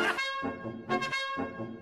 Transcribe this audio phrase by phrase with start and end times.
[0.00, 1.79] フフフフ。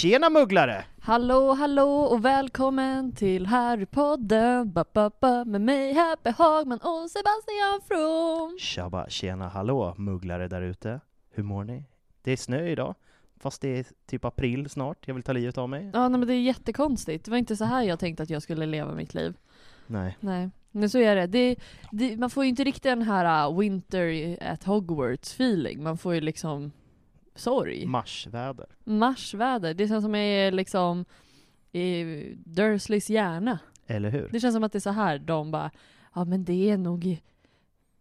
[0.00, 0.84] Tjena mugglare!
[1.00, 7.80] Hallå, hallå och välkommen till Harrypodden ba, ba, ba, med mig Happy Hagman och Sebastian
[7.88, 8.58] From.
[8.60, 11.00] Tjaba, tjena, hallå mugglare där ute.
[11.30, 11.84] Hur mår ni?
[12.22, 12.94] Det är snö idag,
[13.40, 15.08] fast det är typ april snart.
[15.08, 15.90] Jag vill ta livet av mig.
[15.92, 17.24] Ja, nej, men det är jättekonstigt.
[17.24, 19.34] Det var inte så här jag tänkte att jag skulle leva mitt liv.
[19.86, 20.16] Nej.
[20.20, 21.26] Nej, men så är det.
[21.26, 21.56] det,
[21.92, 25.82] det man får ju inte riktigt den här uh, winter at Hogwarts feeling.
[25.82, 26.72] Man får ju liksom
[27.34, 27.86] sorg.
[27.86, 28.66] Marsväder.
[28.84, 29.74] Marsväder.
[29.74, 31.04] Det känns som jag är liksom
[31.72, 32.04] i
[32.44, 33.58] Dursleys hjärna.
[33.86, 34.28] Eller hur?
[34.32, 35.70] Det känns som att det är så här de bara,
[36.14, 37.20] ja men det är nog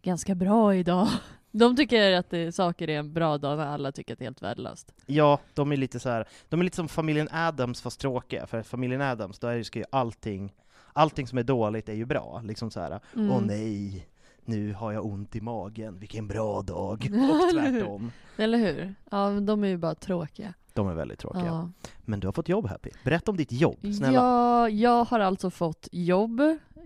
[0.02, 1.08] ganska bra idag.
[1.52, 4.26] De tycker att det, saker är en bra dag när alla tycker att det är
[4.26, 4.94] helt värdelöst.
[5.06, 6.28] Ja, de är lite så här.
[6.50, 9.86] de är lite som familjen Adams fast tråkiga, för familjen Adams, då är ska ju
[9.90, 10.54] allting,
[10.94, 13.00] allting som är dåligt är ju bra, liksom så här.
[13.16, 13.32] Mm.
[13.32, 14.08] åh nej,
[14.50, 16.92] nu har jag ont i magen, vilken bra dag,
[17.32, 18.12] och tvärtom.
[18.38, 18.96] Eller hur?
[19.12, 20.54] Ja, de är ju bara tråkiga.
[20.74, 21.46] De är väldigt tråkiga.
[21.46, 21.70] Ja.
[22.06, 24.14] Men du har fått jobb Happy, berätta om ditt jobb, snälla.
[24.14, 26.42] Ja, jag har alltså fått jobb,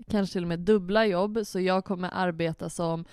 [0.10, 3.06] kanske till och med dubbla jobb, så jag kommer arbeta som,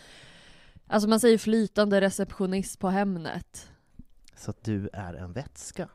[0.86, 3.70] alltså man säger flytande receptionist på Hemnet.
[4.36, 5.88] Så att du är en vätska.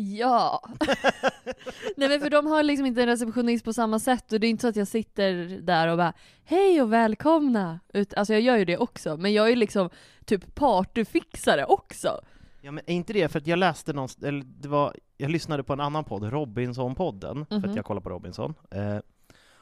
[0.00, 0.62] Ja!
[1.96, 4.50] Nej men för de har liksom inte en receptionist på samma sätt och det är
[4.50, 6.12] inte så att jag sitter där och bara
[6.44, 7.80] Hej och välkomna!
[7.92, 9.90] Ut, alltså jag gör ju det också, men jag är liksom
[10.24, 12.20] typ partyfixare också.
[12.60, 15.62] Ja men är inte det, för att jag läste någonstans, eller det var, jag lyssnade
[15.62, 17.70] på en annan podd, Robinson-podden, för Mhm.
[17.70, 18.54] att jag kollar på Robinson.
[18.70, 18.96] Eh,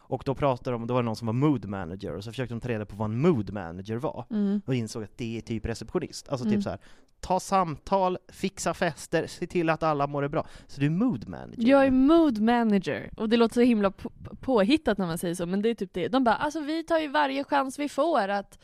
[0.08, 2.54] och då pratade de, då var det någon som var mood manager, och så försökte
[2.54, 4.24] de ta reda på vad en mood manager var.
[4.30, 4.60] Mm.
[4.66, 6.28] Och insåg att det är typ receptionist.
[6.28, 6.56] Alltså Mm.
[6.56, 6.78] typ så här.
[7.26, 10.46] Ta samtal, fixa fester, se till att alla mår bra.
[10.66, 11.68] Så du är mood manager.
[11.68, 14.10] Jag är mood manager, och det låter så himla på-
[14.40, 16.08] påhittat när man säger så, men det är typ det.
[16.08, 18.58] De bara alltså vi tar ju varje chans vi får att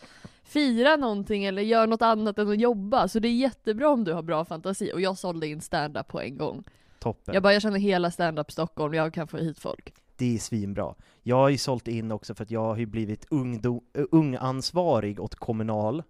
[0.44, 4.12] fira någonting eller göra något annat än att jobba, så det är jättebra om du
[4.12, 4.92] har bra fantasi.
[4.94, 6.64] Och jag sålde in stand-up på en gång.
[6.98, 7.34] Toppen.
[7.34, 9.94] Jag bara, jag känner hela stand-up Stockholm, jag kan få hit folk.
[10.16, 10.94] Det är svinbra.
[11.22, 15.20] Jag har ju sålt in också för att jag har ju blivit ungdo- uh, ungansvarig
[15.20, 16.02] åt Kommunal.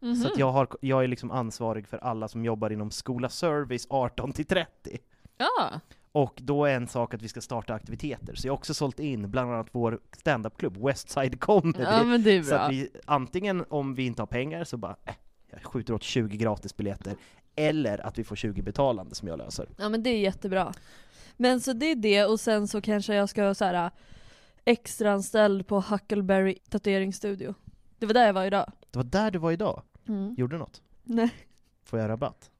[0.00, 0.16] Mhm.
[0.16, 3.86] Så att jag, har, jag är liksom ansvarig för alla som jobbar inom skola service
[3.90, 4.98] 18 till 30.
[5.38, 5.80] Ja.
[6.12, 9.00] Och då är en sak att vi ska starta aktiviteter, så jag har också sålt
[9.00, 11.82] in bland annat vår standupklubb Westside Comedy.
[11.82, 15.14] Ja, Så att vi, antingen om vi inte har pengar så bara, äh,
[15.50, 17.14] jag skjuter åt 20 gratisbiljetter,
[17.56, 19.68] eller att vi får 20 betalande som jag löser.
[19.78, 20.72] Ja men det är jättebra.
[21.36, 23.90] Men så det är det, och sen så kanske jag ska så här
[24.64, 27.54] extraanställd på Huckleberry tatueringsstudio.
[27.98, 28.72] Det var där jag var idag.
[28.90, 29.82] Det var där du var idag.
[30.08, 30.34] Mm.
[30.38, 30.82] Gjorde du något?
[31.04, 31.30] Nej.
[31.84, 32.50] Får jag rabatt?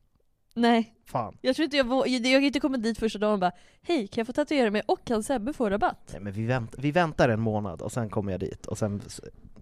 [0.55, 0.95] Nej.
[1.07, 1.39] Fan.
[1.41, 3.53] Jag tror inte jag vågar, jag har inte kommit dit första dagen och bara
[3.83, 6.09] Hej, kan jag få tatuera mig och kan Sebbe få rabatt?
[6.13, 9.03] Nej men vi, vänt, vi väntar en månad och sen kommer jag dit och sen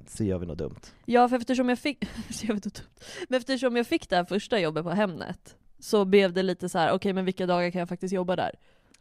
[0.07, 0.81] så gör vi något dumt.
[1.05, 2.81] Ja, för eftersom jag fick, så jag vet inte,
[3.29, 6.79] men eftersom jag fick det här första jobbet på Hemnet så blev det lite så
[6.79, 8.55] här: okej men vilka dagar kan jag faktiskt jobba där?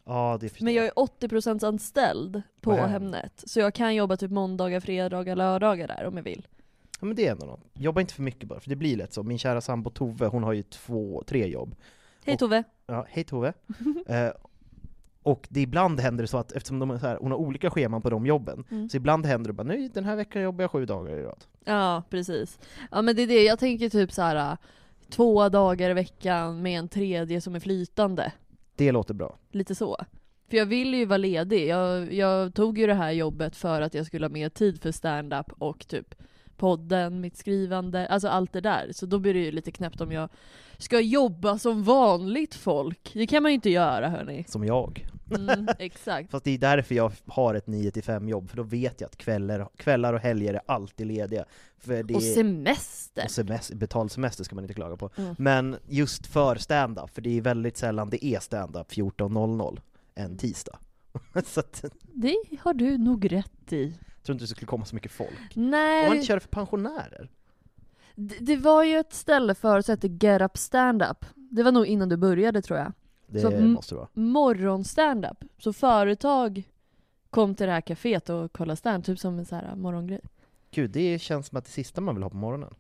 [0.06, 3.96] Ja, det förstår Men jag är 80% anställd på På Hem- Hemnet, så jag kan
[3.96, 6.48] jobba typ måndagar, fredagar, lördagar där om jag vill.
[7.00, 7.62] Ja men det är ändå något.
[7.74, 9.24] Jobba inte för mycket bara, för det blir lätt så.
[9.24, 11.76] Min kära sambo Tove, hon har ju två, tre jobb.
[12.26, 12.64] Hej Och- Tove!
[12.88, 13.54] Ja, hej Tove.
[14.08, 14.30] eh,
[15.24, 17.70] och det ibland händer det så att eftersom de är så här, hon har olika
[17.70, 18.90] scheman på de jobben, Mm.
[18.90, 21.44] så ibland händer det bara nej den här veckan jobbar jag sju dagar i rad.
[21.66, 22.60] Ja, precis.
[22.92, 24.58] Ja men det är det, jag tänker typ så här
[25.10, 28.32] två dagar i veckan med en tredje som är flytande.
[28.76, 29.38] Det låter bra.
[29.52, 29.98] Lite så.
[30.50, 31.68] För jag vill ju vara ledig.
[31.68, 34.92] Jag, jag tog ju det här jobbet för att jag skulle ha mer tid för
[34.92, 36.16] stand-up och typ
[36.58, 38.90] podden, mitt skrivande, alltså allt det där.
[38.92, 40.30] Så då blir det ju lite knäppt om jag
[40.78, 43.12] ska jobba som vanligt folk.
[43.14, 44.46] Det kan man ju inte göra hörni.
[44.48, 45.06] Som jag.
[45.36, 46.32] Mm, exakt.
[46.32, 49.68] Fast det är därför jag har ett 9-5 jobb, för då vet jag att kvällar,
[49.78, 51.46] kvällar och helger är alltid lediga.
[51.78, 53.24] För det Och semester.
[53.24, 55.10] och semester, betald semester ska man inte klaga på.
[55.18, 55.36] Mm.
[55.38, 59.80] Men just för stand-up, för det är väldigt sällan det är stand-up 14.00
[60.18, 60.32] Mm.
[60.32, 60.78] en tisdag.
[61.46, 63.94] så att, Det har du nog rätt i.
[64.26, 65.56] tror inte det skulle komma så mycket folk.
[65.56, 66.04] Nej.
[66.04, 67.30] Om man inte kör för pensionärer?
[68.16, 71.26] Det, det var ju ett ställe förut som hette Get Up Stand Up.
[71.36, 72.94] Det var nog innan du började tror jag.
[73.28, 74.08] Det Så, måste det vara.
[74.14, 75.44] Morgon-stand-up.
[75.58, 76.64] Så företag
[77.30, 80.22] kom till det här kaféet och kollade stand, typ som en så här morgongrej.
[80.72, 82.74] Gud, det känns som att det sista man vill ha på morgonen.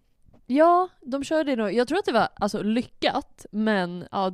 [0.48, 1.74] Ja, de körde det nog.
[1.74, 4.32] Jag tror att det var alltså, lyckat, men ja,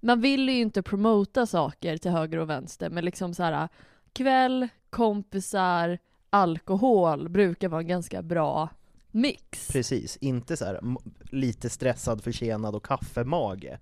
[0.00, 3.68] man vill ju inte promota saker till höger och vänster, men liksom så här
[4.12, 5.98] kväll, kompisar,
[6.30, 8.68] alkohol brukar vara en ganska bra
[9.10, 9.68] mix.
[9.68, 10.80] Precis, inte så här
[11.30, 13.78] lite stressad, försenad och kaffemage.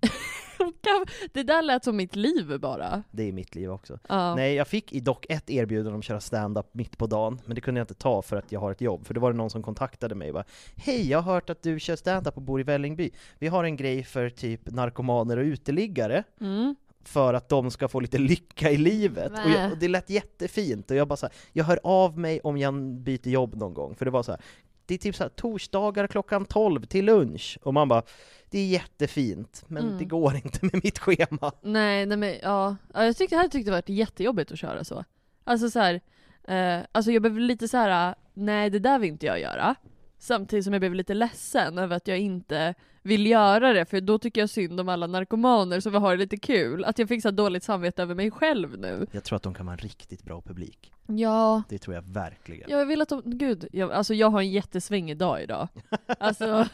[1.32, 3.02] det där lät som mitt liv bara.
[3.10, 3.98] Det är mitt liv också.
[4.08, 4.34] Ja.
[4.34, 7.54] Nej, jag fick i dock ett erbjudande om att köra stand-up mitt på dagen, men
[7.54, 9.06] det kunde jag inte ta för att jag har ett jobb.
[9.06, 10.44] För det var det någon som kontaktade mig och bara
[10.76, 13.10] Hej, jag har hört att du kör stand-up och bor i Vällingby.
[13.38, 16.76] Vi har en grej för typ narkomaner och uteliggare, Mm.
[17.08, 19.32] För att de ska få lite lycka i livet.
[19.44, 22.40] Och, jag, och det lät jättefint, och jag bara så här, jag hör av mig
[22.40, 23.94] om jag byter jobb någon gång.
[23.96, 24.40] För det var så här,
[24.86, 28.02] det är typ så här, torsdagar klockan 12 till lunch, och man bara
[28.50, 29.98] det är jättefint, men Mm.
[29.98, 31.52] det går inte med mitt schema.
[31.62, 32.76] Nej, nej men ja.
[32.94, 35.04] ja jag tyckte, jag hade tyckt det varit jättejobbigt att köra så.
[35.44, 36.00] Alltså så här,
[36.48, 39.74] eh, alltså jag blev lite så här: nej det där vill inte jag göra.
[40.18, 44.18] Samtidigt som jag blev lite ledsen över att jag inte vill göra det, för då
[44.18, 46.84] tycker jag synd om alla narkomaner som vill ha det lite kul.
[46.84, 49.06] Att jag fick så dåligt samvete över mig själv nu.
[49.12, 50.92] Jag tror att de kan vara en riktigt bra publik.
[51.06, 52.70] Ja, Det tror jag verkligen.
[52.70, 55.68] jag vill att de, gud, jag, alltså jag har en jättesvängig dag idag.
[56.18, 56.68] Alltså,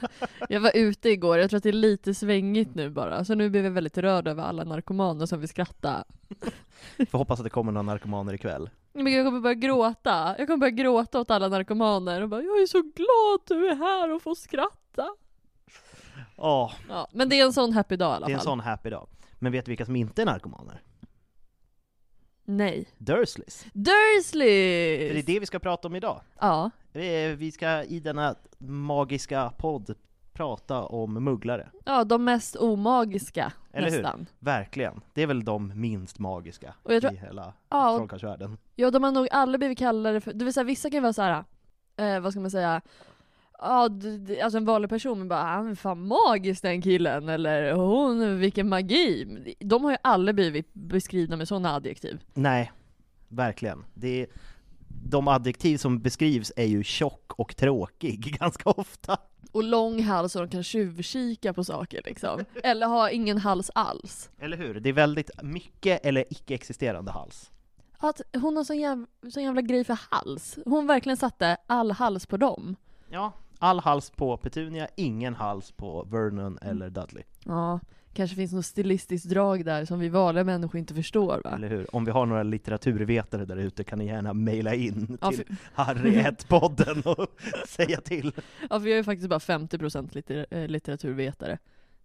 [0.49, 3.25] jag var ute igår, jag tror att det är lite svängigt nu bara.
[3.25, 6.05] Så nu blev jag väldigt rörd över alla narkomaner som vill skratta.
[7.11, 8.71] Får hoppas att det kommer några narkomaner ikväll.
[8.93, 10.35] Men jag kommer börja gråta.
[10.39, 13.69] Jag kommer börja gråta åt alla narkomaner och bara Jag är så glad att du
[13.69, 15.09] är här och får skratta.
[16.37, 18.41] Ja, Ja, men det är en sån happy dag i alla det är fall.
[18.41, 19.09] en sån happy dag.
[19.39, 20.83] Men vet du vilka som inte är narkomaner?
[22.45, 22.89] Nej.
[22.99, 23.63] Dursleys.
[23.63, 25.13] För det Dursleys!
[25.17, 26.21] är det vi ska prata om idag.
[26.41, 26.71] Ja.
[26.93, 29.95] Vi vi ska i denna magiska podd
[30.33, 31.69] prata om mugglare.
[31.85, 34.03] ja, de mest omagiska Eller hur?
[34.03, 34.27] nästan.
[34.39, 35.01] Verkligen.
[35.15, 38.59] Det är väl de minst magiska Och jag tror- i hela Ja, trollkarlsvärlden.
[38.77, 41.13] ja, de har nog alla blivit kallade för, det vill säga vissa kan ju vara
[41.13, 41.45] så här.
[41.97, 42.81] Eh, vad ska man säga?
[43.59, 43.89] Ja,
[44.43, 48.69] alltså en vanlig person men bara han är fan magisk den killen, eller hon, vilken
[48.69, 49.55] magi.
[49.61, 52.23] De har ju aldrig blivit beskrivna med sådana adjektiv.
[52.35, 52.73] Nej,
[53.29, 53.85] verkligen.
[53.95, 54.27] Det är,
[55.05, 59.19] de adjektiv som beskrivs är ju tjock och tråkig ganska ofta.
[59.53, 62.45] Och lång hals så de kan tjuvkika på saker liksom.
[62.63, 64.31] Eller ha ingen hals alls.
[64.39, 64.81] Eller hur?
[64.81, 67.51] Det är väldigt mycket eller icke-existerande hals.
[67.99, 70.59] Att hon har sån jävla, sån jävla grej för hals.
[70.65, 72.77] Hon verkligen satte all hals på dem.
[73.11, 73.33] Ja,
[73.63, 77.23] all hals på Petunia, ingen hals på Vernon eller Dudley.
[77.45, 77.81] Ja,
[78.13, 81.51] kanske finns något stilistiskt drag där som vi vanliga människor inte förstår va?
[81.55, 81.97] Eller hur?
[81.97, 85.57] Om vi har några litteraturvetare där ute kan ni gärna mejla in Ja, till för,
[85.75, 87.27] Harry 1-podden och
[87.69, 88.33] säga till.
[88.71, 91.59] ja, för jag är faktiskt bara 50% litter, eh, litteraturvetare.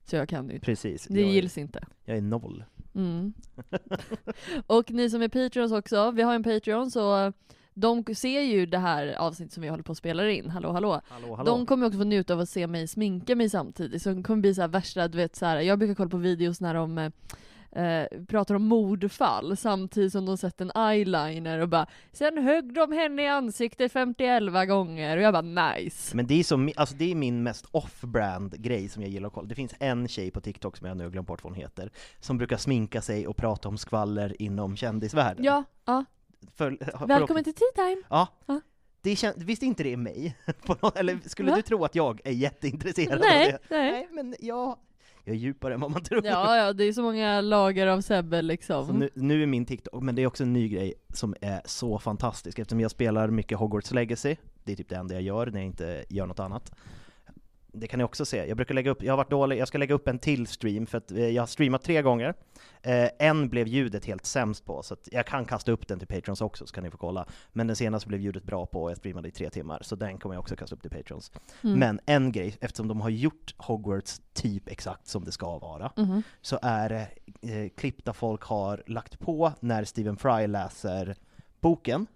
[0.06, 1.84] Så jag kan ju Precis, Det jag, är, gills inte.
[2.06, 2.64] jag är noll.
[2.96, 3.34] Mm.
[4.68, 7.34] och ni som är Patreons också, vi har en Patreon så
[7.80, 11.02] de ser ju det här avsnittet som vi håller på att spela in, hallå hallå.
[11.08, 11.52] Hallå, hallå.
[11.52, 14.42] De kommer också få njuta av att se mig sminka mig samtidigt, så de kommer
[14.42, 16.98] bli så här värsta, du vet så här, jag brukar kolla på videos när de
[16.98, 17.12] eh,
[17.84, 22.92] eh, pratar om mordfall samtidigt som de sett en eyeliner och bara Sen högg de
[22.92, 26.16] henne i ansiktet 51 gånger och jag bara nice.
[26.16, 29.34] Men det är, så, alltså det är min mest off-brand grej som jag gillar att
[29.34, 29.48] kolla.
[29.48, 31.92] Det finns en tjej på TikTok som jag nu har glömt bort vad hon heter,
[32.20, 35.46] som brukar sminka sig och prata om skvaller inom kändisvärlden.
[35.46, 36.06] Ja, ja.
[36.56, 36.78] För,
[37.08, 38.02] Välkommen till Tea Time!
[38.10, 38.28] Ja.
[38.46, 38.62] Ja.
[39.02, 40.38] Det kän, visst inte det är mig?
[40.96, 41.56] Eller skulle Va?
[41.56, 43.76] du tro att jag är jätteintresserad Nej, av det?
[43.76, 43.92] nej.
[43.92, 44.78] Nej, men jag,
[45.24, 46.26] jag är djupare än vad man tror.
[46.26, 49.00] Ja, ja, det är så många lager av Sebbe liksom.
[49.00, 52.00] Nu, nu är min TikTok, men det är också en ny grej som är så
[52.00, 55.60] fantastisk eftersom jag spelar mycket Hogwarts Legacy Det är typ det enda jag gör när
[55.60, 56.72] jag inte gör något annat.
[57.74, 58.46] Det kan ni också se.
[58.46, 60.86] Jag brukar lägga upp, jag har varit dålig, jag ska lägga upp en till stream
[60.86, 62.34] för att eh, jag har streamat tre gånger.
[62.82, 66.42] Eh, en blev ljudet helt sämst på, så jag kan kasta upp den till Patrons
[66.42, 67.26] också så kan ni få kolla.
[67.54, 70.18] Men den senaste blev ljudet bra på och jag streamade i tre timmar, så den
[70.18, 71.32] kommer jag också kasta upp till Patrons.
[71.64, 71.80] Mm.
[71.80, 76.24] Men en grej, eftersom de har gjort Hogwarts typ exakt som det ska vara, Mhm.
[76.42, 77.08] så är det
[77.42, 81.16] eh, klipp där folk har lagt på när Stephen Fry läser
[81.62, 82.08] boken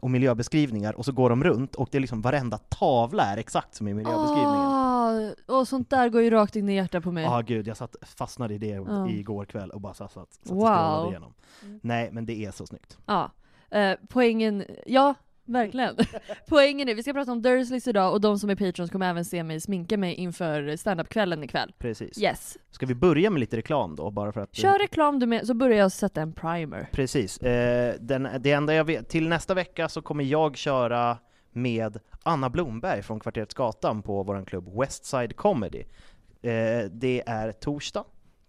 [0.00, 3.74] och miljöbeskrivningar och så går de runt och det är liksom varenda tavla är exakt
[3.74, 4.66] som i miljöbeskrivningen.
[4.66, 7.24] Ah, och sånt där går ju rakt in i hjärtat på mig.
[7.24, 9.08] Ja ah, gud, jag satt, fastnade i det Ja.
[9.08, 10.66] igår kväll och bara satt, satt, satt och Wow.
[10.66, 11.32] scrollade igenom.
[11.64, 11.80] Mm.
[11.82, 12.98] Nej, men det är så snyggt.
[13.06, 13.30] Ja.
[13.70, 15.14] Eh, poängen, ja
[15.50, 15.96] verkligen.
[16.48, 19.24] poängen är, vi ska prata om Dursleys idag och de som är patrons kommer även
[19.24, 21.72] se mig sminka mig inför standup-kvällen ikväll.
[21.78, 22.22] Precis.
[22.22, 22.58] Yes.
[22.70, 24.54] Ska vi börja med lite reklam då, bara för att...
[24.54, 26.88] Kör reklam du med, så börjar jag sätta en primer.
[26.92, 27.38] Precis.
[27.38, 31.18] Eh, den, det enda jag vet, till nästa vecka så kommer jag köra
[31.52, 35.84] med Anna Blomberg från Kvarteret Gatan på vår klubb Westside Comedy.
[36.42, 38.04] Eh, det är torsdag,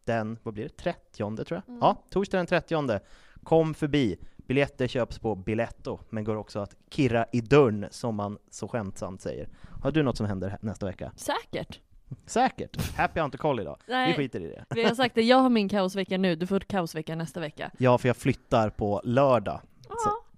[0.06, 1.64] den, vad blir det, 30 tror jag?
[1.68, 1.80] Mm.
[1.82, 3.00] Ja, torsdag den 30
[3.44, 4.18] Kom förbi.
[4.52, 9.22] Biljetter köps på Biletto, men går också att kirra i dörren, som man så skämtsamt
[9.22, 9.50] säger.
[9.82, 11.12] Har du något som händer nästa vecka?
[11.16, 11.80] Säkert.
[12.26, 12.96] Säkert!
[12.98, 13.78] Happy har inte koll idag.
[13.88, 14.66] Vi Nej, skiter i det.
[14.76, 17.72] vi har sagt det, jag har min kaosvecka nu, du får kaosvecka nästa vecka.
[17.78, 19.62] Ja, för jag flyttar på lördag.
[19.90, 19.96] Ja,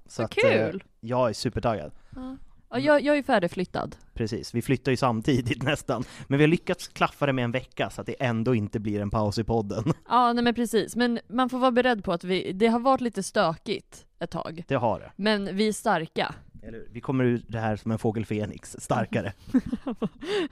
[0.07, 0.83] Så vad att, eh, kul!
[0.99, 1.91] jag är supertaggad.
[2.15, 2.37] Ja.
[2.73, 3.95] Ja, jag, jag är färdigflyttad.
[4.13, 6.03] Precis, vi flyttar ju samtidigt nästan.
[6.27, 9.01] Men vi har lyckats klaffa det med en vecka så att det ändå inte blir
[9.01, 9.83] en paus i podden.
[10.09, 10.95] Ja, nej men precis.
[10.95, 14.63] Men man får vara beredd på att vi, det har varit lite stökigt ett tag.
[14.67, 15.11] Det har det.
[15.15, 16.35] Men vi är starka.
[16.63, 16.83] Eller?
[16.91, 19.33] Vi kommer ur det här som en fågel Fenix, starkare.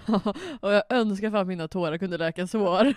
[0.59, 2.93] och jag önskar fan mina tårar kunde läka sår.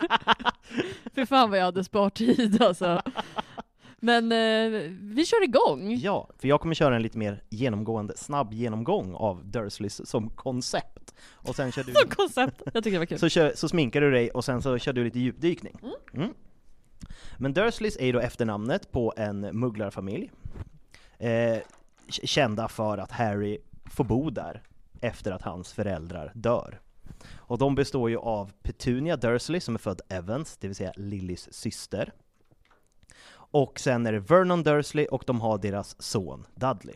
[1.15, 3.03] För fan vad jag hade spartid alltså.
[4.05, 5.97] Men eh, vi kör igång!
[5.97, 11.15] Ja, för jag kommer köra en lite mer genomgående, snabb genomgång av Dursleys som koncept.
[11.33, 11.93] Och sen kör du...
[11.93, 12.63] Som koncept!
[12.75, 13.19] Jag tycker det var kul.
[13.19, 15.79] Så, kör, så sminkar du dig och sen så kör du lite djupdykning.
[16.15, 16.35] Mm.
[17.39, 20.31] Men Dursleys är ju då efternamnet på en mugglarfamilj.
[21.19, 21.59] Eh,
[22.09, 24.63] kända för att Harry får bo där
[25.01, 26.81] efter att hans föräldrar dör.
[27.35, 31.53] Och de består ju av Petunia Dursley som är född Evans, det vill säga Lillys
[31.53, 32.13] syster.
[33.55, 36.95] Och sen är det Vernon Dursley och de har deras son Dudley.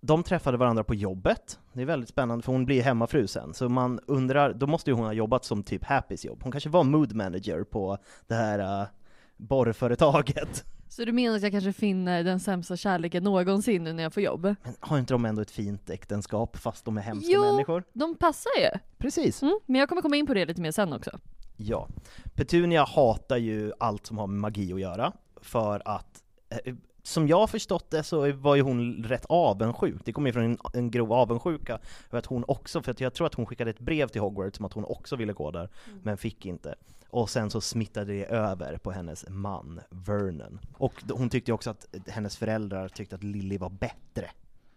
[0.00, 1.58] De träffade varandra på jobbet.
[1.72, 4.94] Det är väldigt spännande för hon blir hemmafru sen, så man undrar, då måste ju
[4.94, 6.42] hon ha jobbat som typ Happys jobb.
[6.42, 8.88] Hon kanske var mood manager på det här uh,
[9.36, 10.64] borrföretaget.
[10.88, 14.22] Så du menar att jag kanske finner den sämsta kärleken någonsin nu när jag får
[14.22, 14.42] jobb?
[14.42, 17.40] Men har inte de ändå ett fint äktenskap fast de är hemska Jo.
[17.40, 17.84] människor?
[17.92, 18.78] De passar ju!
[18.98, 19.42] Precis.
[19.42, 21.18] Mm, men jag kommer komma in på det lite mer sen också.
[21.56, 21.88] Ja.
[22.34, 25.12] Petunia hatar ju allt som har med magi att göra,
[25.42, 30.28] för att eh, som jag förstått det så var ju hon rätt avundsjuk, det kommer
[30.28, 31.78] ju från en, en grov avundsjuka,
[32.10, 34.58] för att hon också, för att jag tror att hon skickade ett brev till Hogwarts
[34.60, 35.68] om att hon också ville gå där,
[36.02, 36.74] men fick inte.
[37.10, 40.60] Och sen så smittade det över på hennes man, Vernon.
[40.78, 43.94] Och hon tyckte också att hennes föräldrar tyckte att Lily var bättre.
[44.14, 44.22] Ja,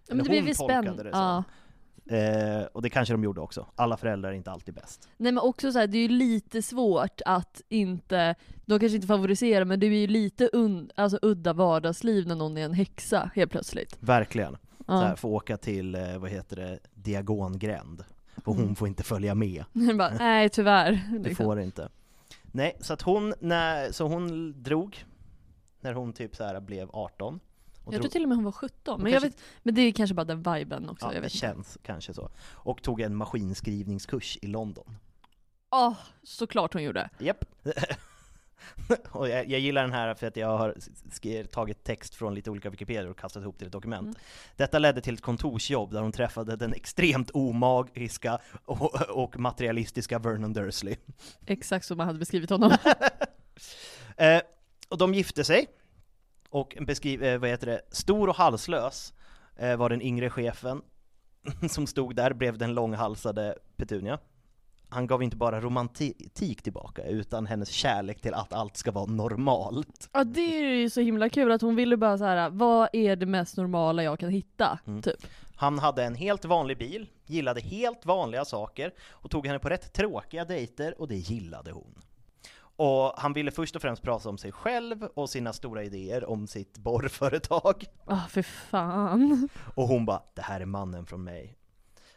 [0.08, 1.10] Eller men det blir väl spännande.
[1.14, 1.44] Ja.
[2.06, 3.66] Eh, och det kanske de gjorde också.
[3.76, 5.10] Alla föräldrar är inte alltid bäst.
[5.18, 9.08] Nej men också så här, det är ju lite svårt att inte, de kanske inte
[9.08, 13.32] favoriserar men det är ju lite un, alltså udda vardagsliv när någon är en häxa
[13.36, 13.98] helt plötsligt.
[14.00, 14.58] Verkligen.
[14.86, 15.16] Så här, Ja.
[15.16, 18.04] få åka till, eh, vad heter det, Diagongränd.
[18.46, 18.76] Och hon Mm.
[18.76, 19.64] får inte följa med.
[19.98, 20.92] bara, nej tyvärr.
[21.12, 21.46] Det liksom.
[21.46, 21.90] får inte.
[22.52, 25.06] Nej, så att hon, när, så hon drog
[25.82, 27.40] när hon typ så här blev 18.
[27.94, 29.92] Jag tror till och med hon var 17, Hon men, kanske- vet, men det är
[29.92, 31.06] kanske bara den viben också.
[31.06, 31.38] ja, jag det vet inte.
[31.38, 32.30] känns kanske så.
[32.54, 34.96] Och tog en maskinskrivningskurs i London.
[35.72, 35.94] Åh,
[36.24, 37.10] såklart hon gjorde.
[37.20, 37.46] Japp.
[39.12, 40.76] och jag, jag gillar den här för att jag har
[41.44, 44.06] tagit text från lite olika Wikipedia och kastat ihop till ett dokument.
[44.08, 44.16] Mm.
[44.56, 50.54] Detta ledde till ett kontorsjobb där hon träffade den extremt omagiska och, och materialistiska Vernon
[50.54, 50.96] Dursley.
[51.46, 52.72] Exakt som man hade beskrivit honom.
[54.18, 54.42] Eh,
[54.90, 55.68] och de gifte sig,
[56.50, 59.14] och beskriv, eh, vad heter det, stor och halslös
[59.56, 60.82] eh, var den yngre chefen
[61.70, 64.20] som stod där bredvid den långhalsade Petunia.
[64.92, 70.10] Han gav inte bara romantik tillbaka, utan hennes kärlek till att allt ska vara normalt.
[70.14, 73.16] ja det är ju så himla kul att hon ville bara så här: vad är
[73.16, 74.80] det mest normala jag kan hitta?
[74.88, 75.02] Mm.
[75.02, 75.26] Typ.
[75.56, 79.94] Han hade en helt vanlig bil, gillade helt vanliga saker och tog henne på rätt
[79.94, 82.02] tråkiga dejter och det gillade hon.
[82.80, 86.48] Och han ville först och främst prata om sig själv och sina stora idéer om
[86.48, 87.86] sitt borrföretag.
[88.06, 89.50] Ah för fan.
[89.76, 91.58] Och hon bara, det här är mannen från mig.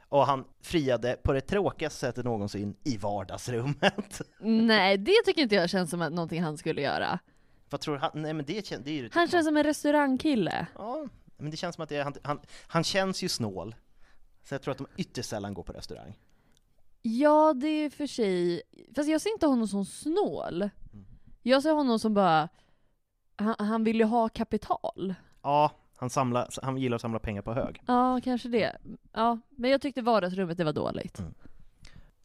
[0.09, 4.21] Och han friade på det tråkigaste sättet någonsin i vardagsrummet.
[4.41, 7.19] Nej det tycker inte jag känns som att någonting han skulle göra.
[7.71, 10.67] Vad tror han, nej men det, kän- det är ju Han känns som en restaurangkille.
[10.79, 13.75] Ja, men det känns som att det är, han, han, han känns ju snål.
[14.43, 16.19] Så jag tror att de ytterst sällan går på restaurang.
[17.03, 18.63] Ja, det är för sig...
[18.97, 20.63] Fast jag ser inte honom som snål.
[20.63, 21.05] Mm.
[21.43, 22.49] Jag ser honom som bara...
[23.37, 25.15] Han, han vill ju ha kapital.
[25.43, 27.83] Ja, han, samlar, han gillar att samla pengar på hög.
[27.87, 28.77] Ja, kanske det.
[29.13, 31.19] Ja, men jag tyckte vardagsrummet, det var dåligt.
[31.19, 31.35] Mm.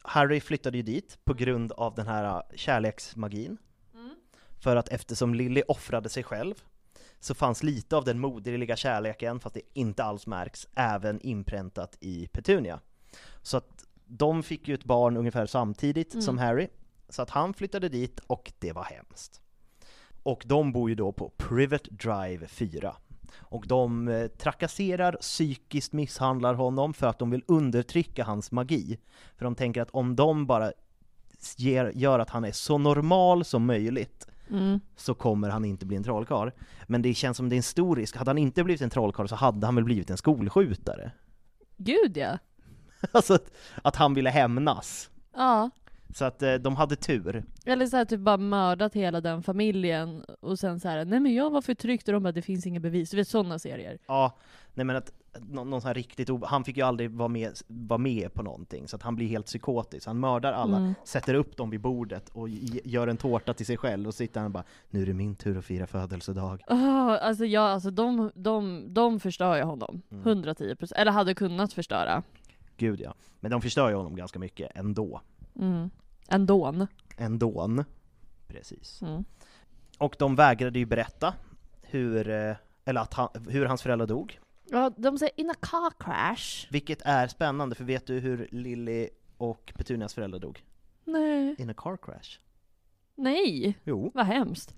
[0.02, 3.58] Harry flyttade ju dit på grund av den här äh, kärleksmagin.
[3.94, 4.14] Mm.
[4.62, 6.54] För att eftersom Lily offrade sig själv
[7.20, 12.26] så fanns lite av den moderliga kärleken, fast det inte alls märks, även inpräntat i
[12.26, 12.80] Petunia.
[13.42, 16.22] Så att de fick ju ett barn ungefär samtidigt Mm.
[16.22, 16.68] som Harry,
[17.08, 19.40] så att han flyttade dit och det var hemskt.
[20.22, 22.96] Och de bor ju då på Privet Drive 4.
[23.38, 28.98] Och de eh, trakasserar, psykiskt misshandlar honom för att de vill undertrycka hans magi.
[29.36, 30.72] För de tänker att om de bara
[31.56, 34.80] ger, gör att han är så normal som möjligt Mm.
[34.96, 36.50] så kommer han inte bli en trollkarl.
[36.86, 38.16] Men det känns som det är en stor risk.
[38.16, 41.10] Hade han inte blivit en trollkarl så hade han väl blivit en skolskjutare.
[41.76, 42.38] Gud ja.
[43.12, 43.50] alltså att,
[43.82, 45.10] att han ville hämnas.
[45.36, 45.70] Ja.
[46.14, 47.44] Så att eh, de hade tur.
[47.64, 51.34] Eller så här, typ bara mördat hela den familjen och sen så här, nej men
[51.34, 53.10] jag var förtryckt och de bara det finns inga bevis.
[53.10, 53.98] Du vet sådana serier.
[54.06, 54.36] Ja,
[54.74, 57.98] nej men att någon, någon sån här riktigt han fick ju aldrig vara med, vara
[57.98, 60.06] med på någonting, så att han blir helt psykotisk.
[60.06, 60.94] Han mördar alla, Mm.
[61.04, 62.48] sätter upp dem vid bordet och
[62.84, 65.34] gör en tårta till sig själv och sitter han och bara Nu är det min
[65.34, 66.62] tur att fira födelsedag.
[66.66, 70.02] Oh, alltså ja, alltså de, de, de förstör ju honom.
[70.10, 70.24] Mm.
[70.44, 70.92] 110%.
[70.96, 72.22] Eller hade kunnat förstöra.
[72.78, 73.14] Gud ja.
[73.40, 75.20] Men de förstör ju honom ganska mycket ändå.
[75.58, 75.90] Mm.
[76.28, 76.86] Ändå.
[77.16, 77.84] Ändå.
[78.46, 79.02] Precis.
[79.02, 79.24] Mm.
[79.98, 81.34] Och de vägrade ju berätta
[81.82, 84.40] hur, eh, eller att han, hur hans föräldrar dog.
[84.70, 89.08] Ja, de säger 'in a car crash' Vilket är spännande, för vet du hur Lily
[89.36, 90.64] och Petunias föräldrar dog?
[91.04, 91.54] Nej.
[91.58, 92.38] In a car crash.
[93.14, 94.10] Nej, Jo.
[94.14, 94.74] vad hemskt.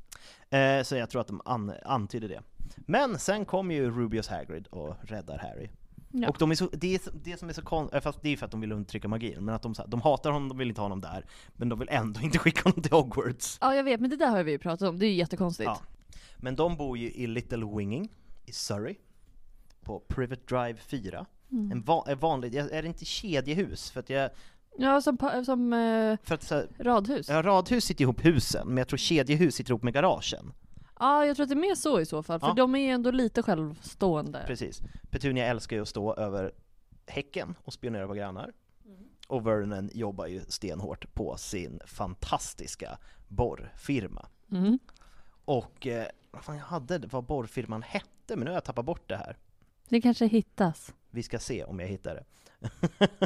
[0.50, 2.42] Eh, så jag tror att de an, antyder det.
[2.76, 5.68] Men sen kommer ju Rubius Hagrid och räddar Harry.
[6.12, 6.28] Ja.
[6.28, 8.46] Och de är så, det, är, det som är så konstigt, fast det är för
[8.46, 10.84] att de vill undertrycka magin, men att de, de hatar honom, de vill inte ha
[10.84, 11.26] honom där,
[11.56, 13.58] men de vill ändå inte skicka honom till Hogwarts.
[13.60, 15.66] Ja jag vet, men det där har vi ju pratat om, det är ju jättekonstigt.
[15.66, 15.80] Ja.
[16.36, 18.08] Men de bor ju i Little Winging
[18.46, 18.96] i Surrey,
[19.82, 21.26] på Privet Drive 4.
[21.52, 21.72] Mm.
[21.72, 23.90] En, va, en vanlig, är det inte kedjehus?
[23.90, 24.30] För att jag,
[24.78, 27.28] Ja, som, som eh, för att så radhus.
[27.28, 27.34] Ja.
[27.34, 30.52] ja, radhus sitter ihop husen, men jag tror kedjehus sitter ihop med garagen.
[31.04, 32.54] Jag tror att det är mer så i så fall, för Ja.
[32.54, 34.44] de är ju ändå lite självstående.
[34.46, 34.82] Precis.
[35.10, 36.52] Petunia älskar ju att stå över
[37.06, 38.52] häcken och spionera på grannar.
[39.28, 44.26] Och Vernon jobbar ju stenhårt på sin fantastiska borrfirma.
[44.52, 44.78] Mm.
[45.44, 49.08] Och eh, vad fan jag hade, vad borrfirman hette, men nu har jag tappat bort
[49.08, 49.36] det här.
[49.88, 50.94] Det kanske hittas.
[51.10, 52.24] Vi ska se om jag hittar det.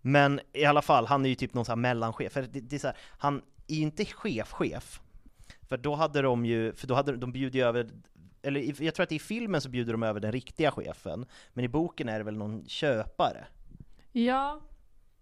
[0.00, 2.32] men i alla fall, han är ju typ någon sån här mellanchef.
[2.32, 5.00] För det, det är så här, han är ju inte chef-chef.
[5.70, 7.88] För då hade de ju, för då hade de bjudit över
[8.42, 11.68] eller jag tror att i filmen så bjuder de över den riktiga chefen, men i
[11.68, 13.46] boken är det väl någon köpare?
[14.12, 14.60] Ja,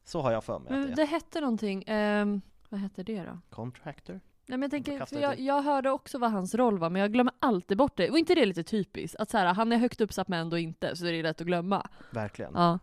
[0.05, 0.97] Så har jag för mig att men det är.
[0.97, 3.39] det hette någonting, ehm, vad hette det då?
[3.51, 4.13] Contractor?
[4.47, 7.03] Nej men jag tänker, för det jag, jag hörde också vad hans roll var, men
[7.03, 8.11] jag glömmer alltid bort det.
[8.11, 9.17] Och inte det lite typiskt?
[9.17, 11.47] Att så här, han är högt uppsatt men ändå inte, så det är lätt att
[11.47, 11.89] glömma.
[12.11, 12.53] Verkligen.
[12.55, 12.79] Ja.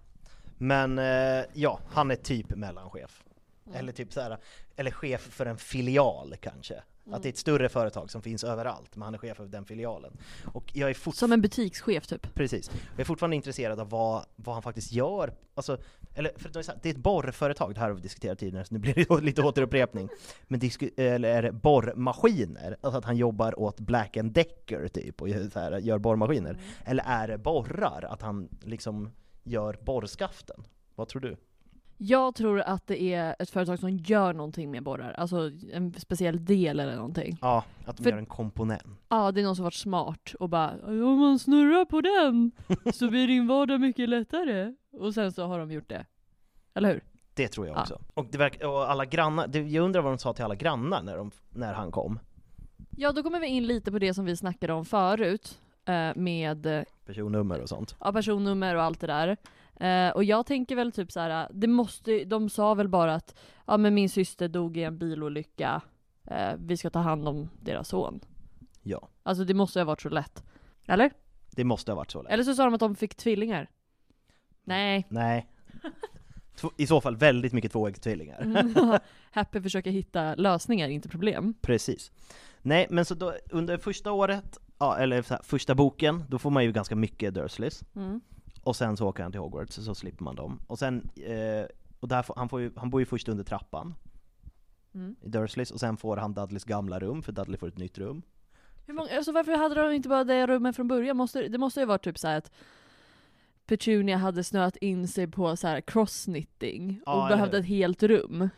[0.58, 3.23] Men eh, ja, han är typ mellanchef.
[3.73, 4.38] Eller typ så här,
[4.75, 6.84] eller chef för en filial kanske.
[7.11, 9.65] Att det är ett större företag som finns överallt, men han är chef för den
[9.65, 10.17] filialen.
[10.53, 12.33] Och jag är fort- Som en butikschef typ.
[12.33, 12.71] Precis.
[12.91, 15.33] Jag är fortfarande intresserad av vad, vad han faktiskt gör.
[15.53, 15.77] Alltså,
[16.15, 16.49] eller, för
[16.81, 19.41] det är ett borrföretag, det här har vi diskuterat tidigare, så nu blir det lite
[19.41, 20.09] återupprepning.
[20.47, 22.77] Men disku, eller är det borrmaskiner?
[22.81, 26.57] Alltså att han jobbar åt Black and Decker typ, och gör, så här, gör borrmaskiner.
[26.85, 28.05] Eller är det borrar?
[28.09, 29.11] Att han liksom
[29.43, 30.63] gör borrskaften?
[30.95, 31.37] Vad tror du?
[31.97, 36.45] Jag tror att det är ett företag som gör någonting med borrar, alltså en speciell
[36.45, 37.38] del eller någonting.
[37.41, 38.84] Ja, att de För- gör en komponent.
[39.10, 42.51] Ja, det är någon som varit smart och bara om man snurrar på den
[42.93, 44.75] så blir din vardag mycket lättare.
[44.99, 46.05] Och sen så har de gjort det.
[46.73, 47.03] Eller hur?
[47.34, 47.81] Det tror jag Ja.
[47.81, 47.99] också.
[48.13, 51.03] Och, det verk, och alla grannar, det, jag undrar vad de sa till alla grannar
[51.03, 52.19] när, de, när han kom.
[52.97, 56.65] Ja, då kommer vi in lite på det som vi snackade om förut eh, med
[56.65, 57.95] eh, Personnummer och sånt.
[57.99, 59.38] ja, personnummer och allt det där.
[59.79, 63.35] Eh, och jag tänker väl typ så här, det måste, de sa väl bara att
[63.67, 65.81] ja men min syster dog i en bilolycka,
[66.27, 68.19] eh, vi ska ta hand om deras son.
[68.83, 69.09] Ja.
[69.23, 70.43] Alltså det måste ha varit så lätt.
[70.88, 71.11] Eller?
[71.51, 72.31] Det måste ha varit så lätt.
[72.31, 73.69] Eller så sa de att de fick tvillingar.
[74.63, 75.05] Nej.
[75.09, 75.47] Nej.
[76.77, 78.41] I så fall väldigt mycket tvåäggstvillingar.
[78.41, 78.99] Mm.
[79.31, 81.53] Happy försöker hitta lösningar, inte problem.
[81.61, 82.11] Precis.
[82.61, 86.63] Nej, men så då, under första året, ja, eller här, första boken, då får man
[86.63, 87.83] ju ganska mycket Dursleys.
[87.95, 88.21] Mm.
[88.65, 90.60] Och sen så åker han till Hogwarts, så slipper man dem.
[90.67, 91.65] Och sen, eh,
[91.99, 93.95] och där får, han, får ju, han bor ju först under trappan
[94.95, 95.15] Mm.
[95.21, 98.21] i Dursleys, och sen får han Dudleys gamla rum, för Dudley får ett nytt rum.
[98.86, 101.17] Hur många, alltså varför hade de inte bara det rummet från början?
[101.17, 102.51] Måste, det måste ju vara typ så här att
[103.65, 108.49] Petunia hade snöat in sig på så här crossknitting och Ja, behövde ett helt rum.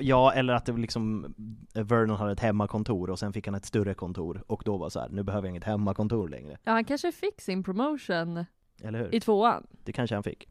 [0.00, 1.34] Ja, eller att det liksom,
[1.74, 5.00] Vernon hade ett hemmakontor och sen fick han ett större kontor och då var så
[5.00, 6.58] här, nu behöver jag inget hemmakontor längre.
[6.64, 8.44] Ja, han kanske fick sin promotion
[8.82, 9.14] Eller hur?
[9.14, 9.66] i tvåan.
[9.84, 10.48] Det kanske han fick.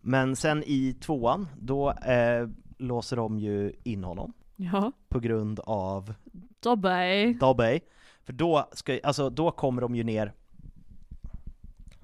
[0.00, 2.48] Men sen i tvåan, då eh,
[2.78, 4.92] låser de ju in honom Ja.
[5.08, 6.14] på grund av
[6.60, 7.34] Dobby.
[7.40, 7.80] Dobby.
[8.24, 10.32] För då, ska, alltså, då kommer de ju ner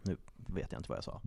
[0.03, 1.21] Nu vet jag inte vad jag sa.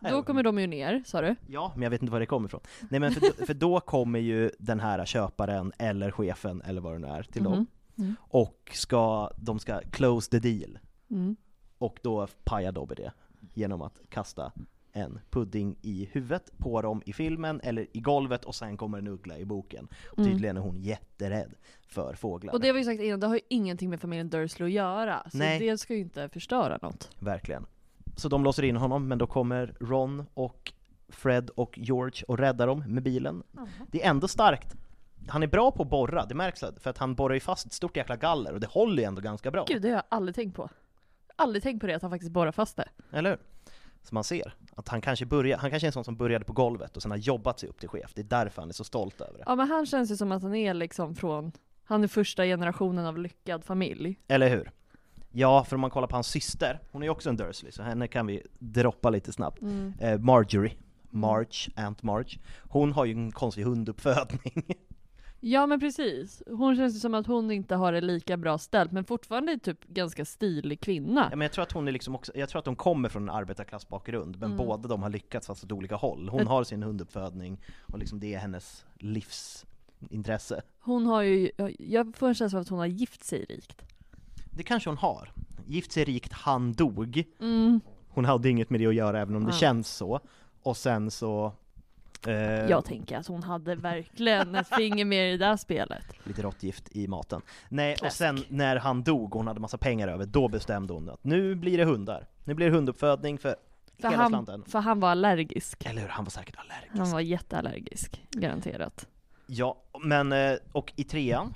[0.10, 1.34] Då kommer de ju ner, sa du?
[1.46, 2.60] Ja, men jag vet inte var det kommer ifrån.
[2.90, 6.98] Nej men för, för då kommer ju den här köparen, eller chefen, eller vad det
[6.98, 7.52] nu är, till dem.
[7.52, 7.66] Mhm.
[7.98, 8.16] Mm.
[8.20, 10.78] Och ska, de ska close the deal.
[11.10, 11.36] Mm.
[11.78, 13.12] Och då pajar Dobby det
[13.54, 14.52] genom att kasta
[14.92, 19.06] en pudding i huvudet på dem i filmen, eller i golvet, och sen kommer en
[19.08, 19.88] uggla i boken.
[20.12, 20.30] Och Mm.
[20.30, 21.54] tydligen är hon jätterädd
[21.88, 22.52] för fåglar.
[22.54, 24.72] Och det har vi ju sagt innan, det har ju ingenting med familjen Dursley att
[24.72, 25.22] göra.
[25.30, 25.58] Så Nej.
[25.58, 27.10] det ska ju inte förstöra något.
[27.18, 27.66] Verkligen.
[28.16, 30.72] Så de låser in honom, men då kommer Ron och
[31.08, 33.42] Fred och George och räddar dem med bilen.
[33.92, 34.74] Det är ändå starkt.
[35.28, 37.72] Han är bra på att borra, det märks för att han borrar ju fast ett
[37.72, 39.64] stort jäkla galler och det håller ju ändå ganska bra.
[39.68, 40.68] Gud, det har jag aldrig tänkt på.
[41.36, 42.88] Aldrig tänkt på det, att han faktiskt borrar fast det.
[43.12, 43.38] Eller hur?
[44.02, 46.52] Så man ser att han kanske, börjar, han kanske är en sån som började på
[46.52, 48.12] golvet och sen har jobbat sig upp till chef.
[48.14, 49.44] Det är därför han är så stolt över det.
[49.46, 51.52] Ja men han känns ju som att han är liksom från,
[51.84, 54.20] han är första generationen av lyckad familj.
[54.28, 54.70] Eller hur?
[55.32, 57.82] Ja, för om man kollar på hans syster, hon är ju också en Dursley, så
[57.82, 59.60] henne kan vi droppa lite snabbt.
[59.62, 59.94] Mm.
[60.00, 60.72] Eh, Marjorie,
[61.10, 62.38] March, Aunt March.
[62.68, 64.64] Hon har ju en konstig hunduppfödning.
[65.46, 66.42] Ja men precis.
[66.46, 69.56] Hon känns ju som att hon inte har det lika bra ställt, men fortfarande är
[69.58, 71.26] typ ganska stilig kvinna.
[71.30, 73.22] Ja, men jag tror att hon är liksom också, jag tror att de kommer från
[73.22, 74.66] en arbetarklassbakgrund, men Mm.
[74.66, 76.28] båda de har lyckats fast åt olika håll.
[76.28, 77.60] Hon Men- har sin hunduppfödning,
[77.92, 80.62] och liksom det är hennes livsintresse.
[80.80, 83.82] Hon har ju, jag får en känsla av att hon har gift sig rikt.
[84.50, 85.32] Det kanske hon har.
[85.66, 87.24] Gift sig rikt, han dog.
[87.40, 87.80] Mm.
[88.08, 89.56] Hon hade inget med det att göra även om det Ja.
[89.58, 90.20] känns så.
[90.62, 91.52] Och sen så...
[92.26, 92.34] Eh,
[92.70, 96.04] Jag tänker att hon hade verkligen ett finger med i det där spelet.
[96.24, 97.42] Lite råttgift i maten.
[97.68, 98.16] Nej, och Klask.
[98.16, 101.54] sen när han dog och hon hade massa pengar över, då bestämde hon att nu
[101.54, 102.26] blir det hundar.
[102.44, 103.56] Nu blir det hunduppfödning för,
[104.00, 104.64] För hela han, slanten.
[104.66, 105.86] för han var allergisk.
[105.86, 106.08] Eller hur?
[106.08, 106.98] Han var säkert allergisk.
[106.98, 109.06] Han var jätteallergisk, garanterat.
[109.46, 111.54] Ja, men eh, och i trean,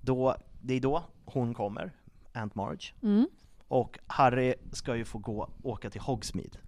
[0.00, 1.92] då, det är då hon kommer,
[2.32, 2.92] Aunt Marge.
[3.02, 3.28] Mm.
[3.68, 6.58] Och Harry ska ju få gå, åka till Hogsmeade.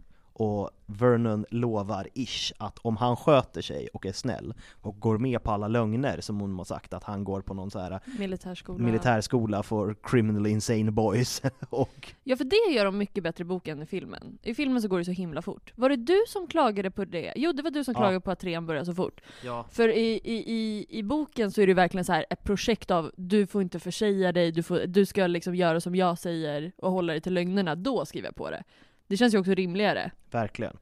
[0.43, 5.43] Och Vernon lovar ish att om han sköter sig och är snäll och går med
[5.43, 8.85] på alla lögner som hon har sagt att han går på någon så här Militärskola.
[8.85, 13.79] militärskola för criminally insane boys och Ja för det gör de mycket bättre i boken
[13.79, 14.39] än i filmen.
[14.43, 15.73] I filmen så går det så himla fort.
[15.77, 17.33] Var det du som klagade på det?
[17.37, 18.01] Jo det var du som Ja.
[18.01, 19.21] klagade på att trean börjar så fort.
[19.45, 22.91] ja, För i, i, i, i boken så är det verkligen så här ett projekt
[22.91, 26.73] av du får inte försäga dig, du, får, du ska liksom göra som jag säger
[26.77, 28.63] och hålla dig till lögnerna, då skriver jag på det.
[29.11, 30.11] Det känns ju också rimligare.
[30.31, 30.77] verkligen.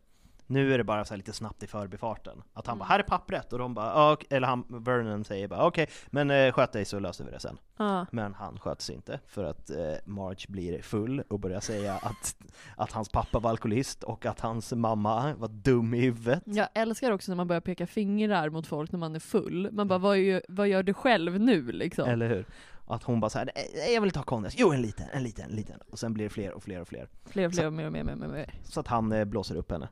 [0.51, 2.43] Nu är det bara så lite snabbt i förbifarten.
[2.53, 2.79] Att han Mm.
[2.79, 5.87] bara 'här är pappret' och de bara ah, ok- eller han, Vernon säger bara 'okej,
[6.07, 8.07] men eh, sköt dig så löser vi det sen' Ja.
[8.13, 12.37] Men han sköt sig inte för att eh, Marge blir full och börjar säga att,
[12.77, 16.43] att hans pappa var alkoholist och att hans mamma var dum i huvudet.
[16.47, 19.69] Jag älskar också när man börjar peka fingrar mot folk när man är full.
[19.73, 22.09] Man bara, vad gör, vad gör du själv nu liksom?
[22.09, 22.45] Eller hur?
[22.91, 25.57] Att hon bara såhär, "Nej, jag vill ha konjak, jo en liten, en liten, en
[25.57, 25.81] liten.
[25.91, 27.09] Och sen blir det fler och fler och fler.
[27.25, 28.55] Fler och fler och mer och mer, mer, mer, mer.
[28.65, 29.89] Så att han eh, blåser upp henne.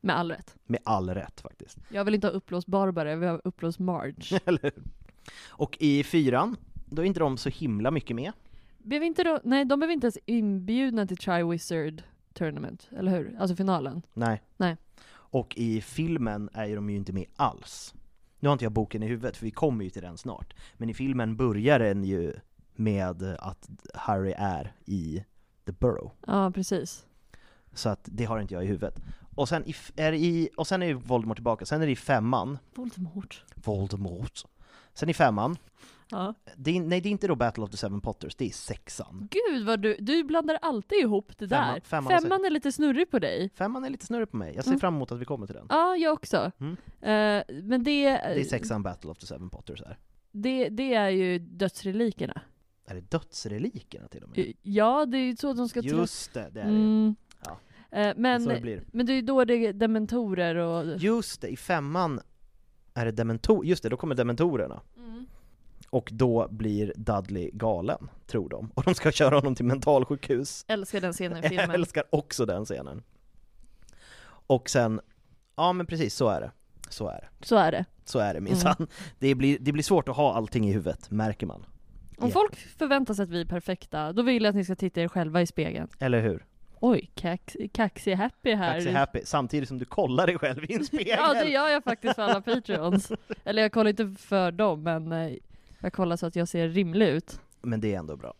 [0.00, 0.56] Med all rätt.
[0.66, 1.78] Med all rätt faktiskt.
[1.88, 4.40] Jag vill inte ha uppblåst Barbara, jag vill ha uppblåst Marge.
[4.44, 4.82] Eller hur?
[5.48, 8.32] Och i fyran, då är inte de så himla mycket med.
[8.78, 12.02] Blev inte då, nej de blev inte ens inbjudna till Tri-Wizard
[12.32, 13.36] Tournament, eller hur?
[13.40, 14.02] Alltså finalen.
[14.14, 14.42] Nej.
[14.56, 14.76] Nej.
[15.10, 17.94] Och i filmen är ju de ju inte med alls.
[18.40, 20.54] Nu har inte jag boken i huvudet, för vi kommer ju till den snart.
[20.74, 22.32] Men i filmen börjar den ju
[22.74, 25.24] med att Harry är i
[25.66, 26.10] The Burrow.
[26.26, 27.06] Ja, precis.
[27.72, 29.00] Så att det har inte jag i huvudet.
[29.34, 32.58] Och sen, i, är i, och sen är Voldemort tillbaka, sen är det i femman,
[32.74, 33.44] Voldemort.
[33.54, 34.44] Voldemort.
[34.94, 35.56] Sen i femman,
[36.10, 36.34] Ja.
[36.56, 39.28] det är, nej det är inte då Battle of the Seven Potters, det är sexan.
[39.30, 41.80] Gud vad du, du blandar alltid ihop det där.
[41.84, 43.50] femman Femman är lite snurrig på dig.
[43.54, 44.80] Femman är lite snurrig på mig, jag ser Mm.
[44.80, 45.66] fram emot att vi kommer till den.
[45.70, 46.52] Ja, jag också.
[46.60, 46.72] Mm.
[47.00, 49.98] Eh, men det, Det är sexan Battle of the Seven Potters här.
[50.32, 52.40] det, det är ju dödsrelikerna.
[52.86, 54.52] Är det dödsrelikerna till och med?
[54.62, 56.70] Ja, det är ju så de ska träffa- Just det, det är det.
[56.70, 57.14] Mm.
[57.44, 57.58] Ja.
[57.98, 58.82] Eh, men, så det blir.
[58.92, 60.98] men det är ju då det är dementorer och...
[60.98, 62.20] Just det, i femman
[62.94, 64.80] är det dementor, just det, då kommer dementorerna.
[65.92, 65.98] Mm.
[65.98, 68.70] Och då blir Dudley galen, tror de.
[68.74, 70.64] Och de ska köra honom till mentalsjukhus.
[70.68, 71.70] Älskar den scenen i Jag filmen.
[71.70, 73.02] älskar också den scenen.
[74.46, 75.00] Och sen,
[75.56, 76.50] ja men precis så är det.
[76.88, 77.46] Så är det.
[77.46, 77.84] Så är det.
[78.04, 78.86] Så är det minsann.
[79.18, 81.66] Det, blir, det blir svårt att ha allting i huvudet, märker man.
[82.18, 85.00] Om folk förväntar sig att vi är perfekta, då vill jag att ni ska titta
[85.00, 85.88] er själva i spegeln.
[85.98, 86.44] Eller hur?
[86.80, 88.74] Oj, kax, kaxig happy här.
[88.74, 91.16] Kaxig happy, samtidigt som du kollar dig själv i en spegel.
[91.18, 93.12] Ja det gör jag faktiskt för alla patreons.
[93.44, 95.32] Eller jag kollar inte för dem, men eh,
[95.80, 97.40] jag kollar så att jag ser rimlig ut.
[97.62, 98.34] Men det är ändå bra.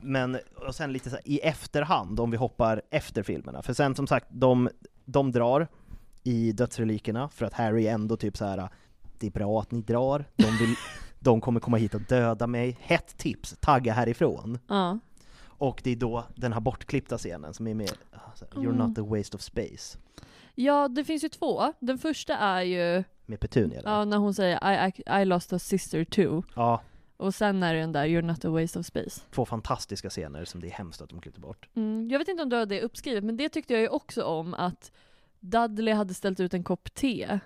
[0.00, 3.94] Men, och sen lite så här, i efterhand, om vi hoppar efter filmerna, för sen
[3.94, 4.68] som sagt, de,
[5.04, 5.68] de drar
[6.22, 8.68] i dödsrelikerna för att Harry ändå typ så här.
[9.18, 10.74] det är bra att ni drar, de, vill,
[11.18, 14.58] de kommer komma hit och döda mig, hett tips, tagga härifrån.
[14.68, 14.98] Ja.
[15.46, 17.92] Och det är då den här bortklippta scenen som är med,
[18.28, 18.76] alltså, You're Mm.
[18.88, 19.98] not a waste of space,
[20.54, 21.72] Ja, det finns ju två.
[21.78, 25.58] Den första är ju, med Petunia ja när hon säger I, I, I lost a
[25.58, 26.42] sister too.
[26.56, 26.82] Ja,
[27.16, 29.20] Och sen är det den där You're not a waste of space.
[29.30, 31.68] två fantastiska scener som det är hemskt att de klippte bort.
[31.76, 34.22] Mm, jag vet inte om du har det uppskrivet, men det tyckte jag ju också
[34.24, 34.92] om att
[35.40, 37.38] Dudley hade ställt ut en kopp te.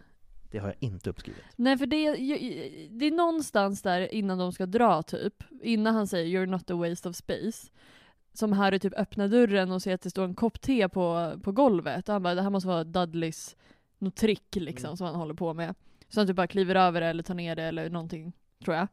[0.51, 1.42] Det har jag inte uppskrivit.
[1.57, 2.11] Nej för det,
[2.90, 6.75] det är någonstans där innan de ska dra typ, innan han säger 'You're not a
[6.75, 7.71] waste of space'
[8.33, 11.53] som Harry typ öppnar dörren och ser att det står en kopp te på, på
[11.53, 13.57] golvet och han bara 'Det här måste vara Dudleys
[13.99, 14.97] något trick liksom Mm.
[14.97, 15.75] som han håller på med'
[16.09, 18.33] Så han typ bara kliver över det eller tar ner det eller någonting,
[18.64, 18.88] tror jag.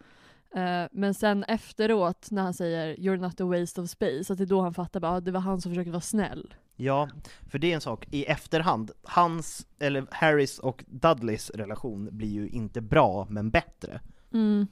[0.56, 4.44] Eh, men sen efteråt när han säger 'You're not a waste of space' att det
[4.44, 6.54] är då han fattar bara ah, det var han som försökte vara snäll.
[6.76, 7.10] Ja,
[7.50, 12.48] för det är en sak, i efterhand, hans, eller Harrys och Dudleys relation blir ju
[12.50, 14.00] inte bra, men bättre.
[14.34, 14.68] Mm.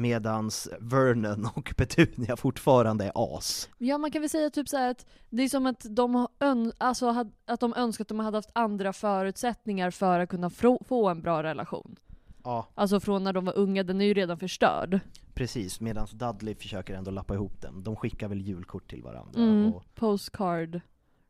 [0.00, 3.68] Medans Vernon och Petunia fortfarande är as.
[3.78, 7.26] Ja man kan väl säga typ så att det är som att de, ön- alltså,
[7.46, 11.42] att de önskar att de hade haft andra förutsättningar för att kunna få en bra
[11.42, 11.96] relation.
[12.44, 15.00] Ja, Alltså från när de var unga, den är ju redan förstörd.
[15.34, 15.80] precis.
[15.80, 17.82] Medans Dudley försöker ändå lappa ihop den.
[17.82, 19.40] De skickar väl julkort till varandra.
[19.40, 19.72] Mm.
[19.74, 20.80] Och, Postcard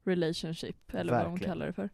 [0.04, 1.52] relationship, eller vad de Verkligen.
[1.52, 1.90] kallar det för.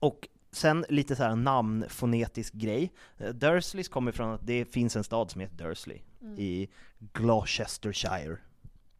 [0.00, 2.92] och sen lite så här namnfonetisk grej.
[3.18, 5.98] Eh, Dursleys kommer från att det finns en stad som heter Dursley
[6.36, 6.68] i
[7.12, 8.38] Gloucestershire i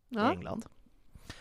[0.09, 0.65] Ja, England.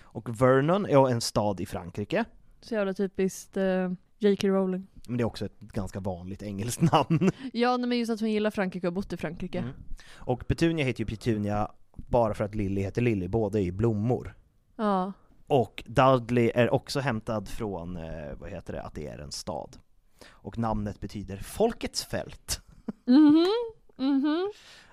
[0.01, 2.25] Och Vernon är en stad i Frankrike.
[2.61, 4.47] så jävla typiskt uh, J.K.
[4.47, 4.87] Rowling.
[5.07, 7.31] Men det är också ett ganska vanligt engelskt namn.
[7.53, 9.59] Ja men just att hon gillar Frankrike och har bott i Frankrike.
[9.59, 9.73] Mm.
[10.13, 14.35] Och Petunia heter ju Petunia bara för att Lily heter Lily, båda är ju blommor.
[14.75, 15.13] Ja.
[15.47, 19.77] Och Dudley är också hämtad från, eh, vad heter det, att det är en stad.
[20.29, 22.61] Och namnet betyder folkets fält.
[23.05, 23.47] Mhm,
[23.97, 24.51] mhm.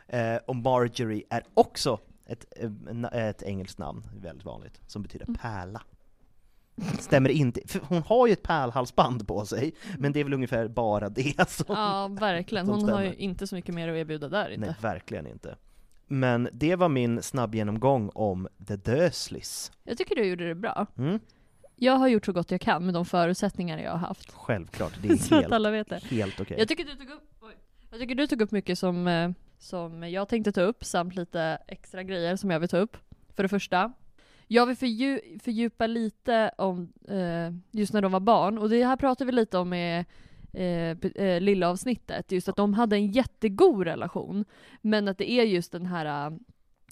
[0.09, 5.39] Eh, och Marjorie är också ett, eh, ett engelskt namn, väldigt vanligt, som betyder Mm.
[5.41, 5.83] pärla.
[6.99, 10.69] Stämmer inte, för hon har ju ett pärlhalsband på sig, men det är väl ungefär
[10.69, 11.67] bara det som...
[11.69, 14.67] Ja verkligen, hon har ju inte så mycket mer att erbjuda där inte.
[14.67, 15.57] Nej, verkligen inte.
[16.07, 19.73] Men det var min snabbgenomgång om The Dursleys.
[19.85, 20.87] Jag tycker du gjorde det bra.
[20.99, 21.21] Mm.
[21.77, 24.31] Jag har gjort så gott jag kan med de förutsättningar jag har haft.
[24.33, 26.05] Självklart, det är så att helt, alla vet det.
[26.05, 26.57] helt okej.
[26.59, 27.53] Jag tycker du tog upp, oj.
[27.91, 31.59] jag tycker du tog upp mycket som, eh, som jag tänkte ta upp, samt lite
[31.67, 32.97] extra grejer som jag vill ta upp.
[33.37, 33.93] För det första,
[34.47, 38.97] jag vill fördju- fördjupa lite om eh, just när de var barn, och det här
[38.97, 40.05] pratar vi lite om med
[40.53, 40.91] eh,
[41.25, 44.45] eh, lilla avsnittet, just att de hade en jättegod relation,
[44.81, 46.39] men att det är just den här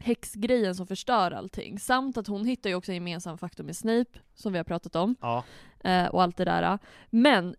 [0.01, 1.79] häxgrejen som förstör allting.
[1.79, 4.97] Samt att hon hittar ju också en gemensam faktor med Snape, som vi har pratat
[4.97, 5.45] om Ja,
[5.85, 6.79] eh, och allt det där.
[7.11, 7.55] Men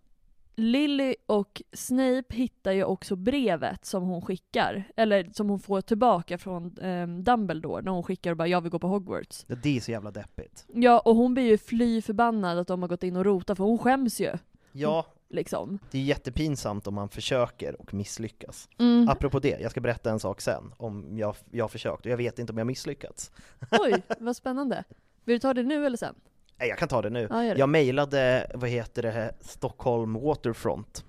[0.56, 6.38] Lily och Snape hittar ju också brevet som hon skickar, eller som hon får tillbaka
[6.38, 9.82] från eh, Dumbledore när hon skickar och bara 'jag vill gå på Hogwarts' det är
[9.82, 10.65] så jävla deppigt.
[10.74, 13.63] Ja, och hon blir ju fly förbannad att de har gått in och rotat för
[13.63, 14.32] hon skäms ju,
[14.72, 15.80] Ja, liksom.
[15.91, 18.69] det är jättepinsamt om man försöker och misslyckas.
[18.80, 19.10] Mm.
[19.10, 22.17] Apropå det, jag ska berätta en sak sen, om jag, jag har försökt, och jag
[22.17, 23.32] vet inte om jag misslyckats.
[23.72, 24.84] Oj, vad spännande.
[25.26, 26.15] Vill du ta det nu eller sen?
[26.58, 27.28] Nej, jag kan ta det nu.
[27.30, 27.43] Ja.
[27.43, 31.06] Jag mejlade, vad heter det, Stockholm Waterfront.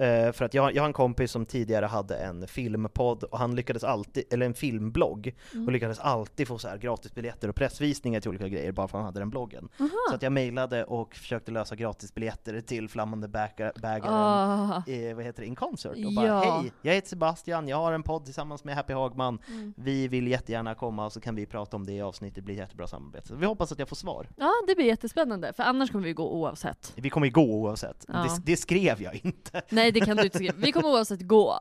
[0.00, 3.54] Eh, för att jag, jag har en kompis som tidigare hade en filmpodd och han
[3.56, 5.66] lyckades alltid, eller en filmblogg, Mm.
[5.66, 9.02] och lyckades alltid få så här gratisbiljetter och pressvisningar till olika grejer bara för att
[9.02, 9.68] han hade den bloggen.
[9.80, 9.90] Aha.
[10.08, 15.42] Så att jag mejlade och försökte lösa gratisbiljetter till Flammande bäga- bägaren eh, vad heter
[15.42, 16.60] det, In Concert och bara Ja.
[16.60, 19.74] hej, jag heter Sebastian, jag har en podd tillsammans med Happy Hagman, Mm.
[19.76, 22.54] vi vill jättegärna komma och så kan vi prata om det i avsnittet, det blir
[22.54, 23.28] jättebra samarbete.
[23.28, 24.28] Så vi hoppas att jag får svar.
[24.36, 26.92] Ja, det blir jättespännande, för annars kommer vi gå oavsett.
[26.96, 28.14] Vi kommer gå oavsett, Ja.
[28.14, 29.62] det, det skrev jag inte.
[29.70, 30.54] Nej, det kan du inte skriva.
[30.56, 31.58] Vi kommer oavsett gå.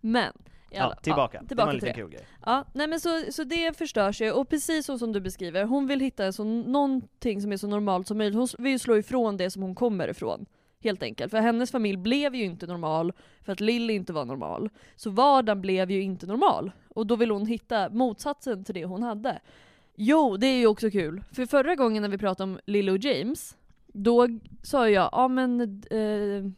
[0.00, 0.32] Men, alla-
[0.70, 1.36] Ja, tillbaka.
[1.36, 2.26] Ja, det var tillbaka en kul grej.
[2.46, 5.86] Ja, nej men så, så det förstörs ju, och precis så som du beskriver, hon
[5.86, 8.36] vill hitta så, någonting som är så normalt som möjligt.
[8.36, 10.46] Hon vill slå ifrån det som hon kommer ifrån.
[10.80, 11.30] Helt enkelt.
[11.30, 13.12] För hennes familj blev ju inte normal
[13.42, 14.70] för att Lily inte var normal.
[14.96, 16.72] Så vardagen blev ju inte normal.
[16.88, 19.40] Och då vill hon hitta motsatsen till det hon hade.
[19.96, 21.22] Jo, det är ju också kul.
[21.32, 24.28] För förra gången när vi pratade om Lily och James, då
[24.62, 25.60] sa jag, ja men
[25.90, 26.50] eh,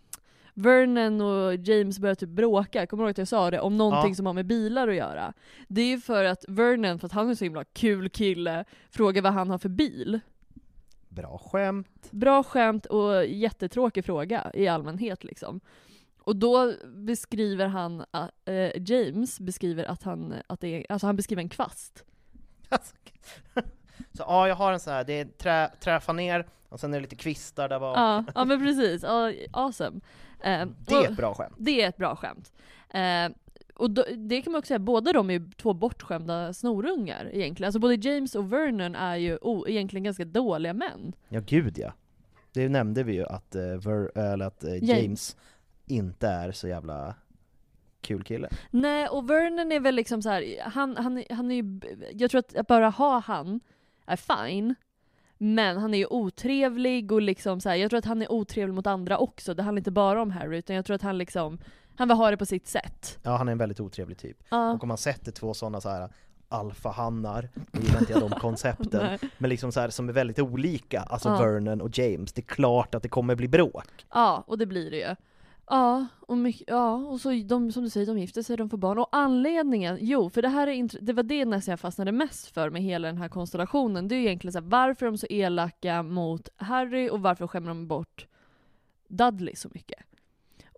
[0.59, 3.61] Vernon och James började typ bråka, kommer du ihåg att jag sa det?
[3.61, 4.15] Om någonting Ja.
[4.15, 5.33] som har med bilar att göra.
[5.69, 9.23] Det är ju för att Vernon, för att han är så himla kul kille, frågar
[9.23, 10.21] vad han har för bil.
[11.09, 12.09] Bra skämt.
[12.11, 15.61] Bra skämt och jättetråkig fråga i allmänhet liksom.
[16.21, 18.05] Och då beskriver han,
[18.45, 22.05] äh, James beskriver att han, att det är, alltså han beskriver en kvast.
[22.69, 22.95] Alltså,
[24.13, 27.03] så ja, jag har en sån här, det är trä, träfaner, och sen är det
[27.03, 27.97] lite kvistar där bak.
[27.97, 30.01] Ja, ja men precis, ja, awesome.
[30.41, 31.55] Eh, det är ett bra skämt.
[31.59, 32.53] Det är ett bra skämt.
[32.91, 33.29] Eh,
[33.75, 37.69] och då, det kan man också säga, båda de är ju två bortskämda snorungar egentligen.
[37.69, 41.13] Alltså både James och Vernon är ju o, egentligen ganska dåliga män.
[41.29, 41.93] Ja, gud ja.
[42.53, 44.89] Det nämnde vi ju att, eh, Ver, eller att eh, James.
[45.03, 45.37] James
[45.87, 47.15] inte är så jävla
[48.01, 48.49] kul kille.
[48.71, 51.81] Nej, och Vernon är väl liksom så här, han, han, han är ju,
[52.13, 53.61] jag tror att, att bara ha han
[54.07, 54.75] är fine.
[55.39, 58.75] Men han är ju otrevlig och liksom så här, jag tror att han är otrevlig
[58.75, 59.55] mot andra också.
[59.55, 61.59] Det handlar inte bara om Harry, utan jag tror att han liksom,
[61.97, 63.19] han vill ha det på sitt sätt.
[63.23, 64.37] Ja, han är en väldigt otrevlig typ.
[64.49, 64.73] Ja.
[64.73, 66.09] Och om man sätter två sådana så här
[66.49, 71.01] alfahannar, nu gillar inte jag de koncepten, men liksom så här som är väldigt olika,
[71.01, 71.39] alltså Ja.
[71.39, 74.07] Vernon och James, det är klart att det kommer bli bråk.
[74.15, 75.17] Ja, och det blir det ju.
[75.71, 78.79] Ja, och, mycket, ja, och så de, som du säger, de gifter sig, de får
[78.79, 78.99] barn.
[78.99, 82.71] Och anledningen, jo, för det här är det var det nästan jag fastnade mest för
[82.71, 84.09] med hela den här konstellationen.
[84.09, 87.47] Det är ju egentligen så här, varför är de så elaka mot Harry och varför
[87.47, 88.27] skämmer de bort
[89.09, 90.03] Dudley så mycket?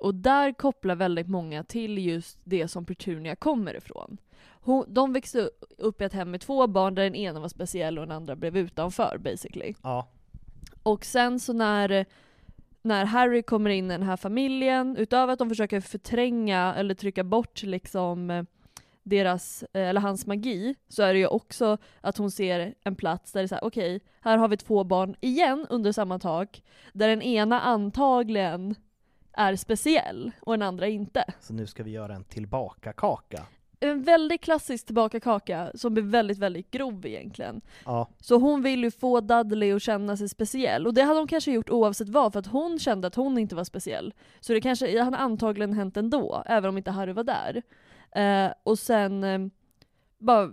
[0.01, 4.19] Och där kopplar väldigt många till just det som Petunia kommer ifrån.
[4.63, 7.99] Hon, de växte upp i ett hem med två barn där den ena var speciell
[7.99, 9.75] och den andra blev utanför basically.
[9.83, 10.09] Ja.
[10.83, 12.07] Och sen så när,
[12.83, 17.25] när Harry kommer in i den här familjen, utöver att de försöker förtränga eller trycka
[17.25, 18.45] bort liksom eh,
[19.03, 23.33] deras, eh, eller hans magi, så är det ju också att hon ser en plats
[23.33, 26.63] där det är såhär, okej, här har vi två barn igen under samma tak,
[26.93, 28.75] där den ena antagligen
[29.33, 31.25] är speciell och den andra inte.
[31.41, 33.47] Så nu ska vi göra en tillbaka-kaka.
[33.81, 37.61] En väldigt klassisk tillbaka-kaka som blir väldigt, väldigt grov egentligen.
[37.85, 40.87] Ja, Så hon vill ju få Dudley att känna sig speciell.
[40.87, 43.55] Och det hade hon kanske gjort oavsett vad, för att hon kände att hon inte
[43.55, 44.15] var speciell.
[44.41, 47.63] Så det kanske det hade antagligen hänt ändå, även om inte Harry var där.
[48.11, 49.39] Eh, och sen eh,
[50.19, 50.51] bara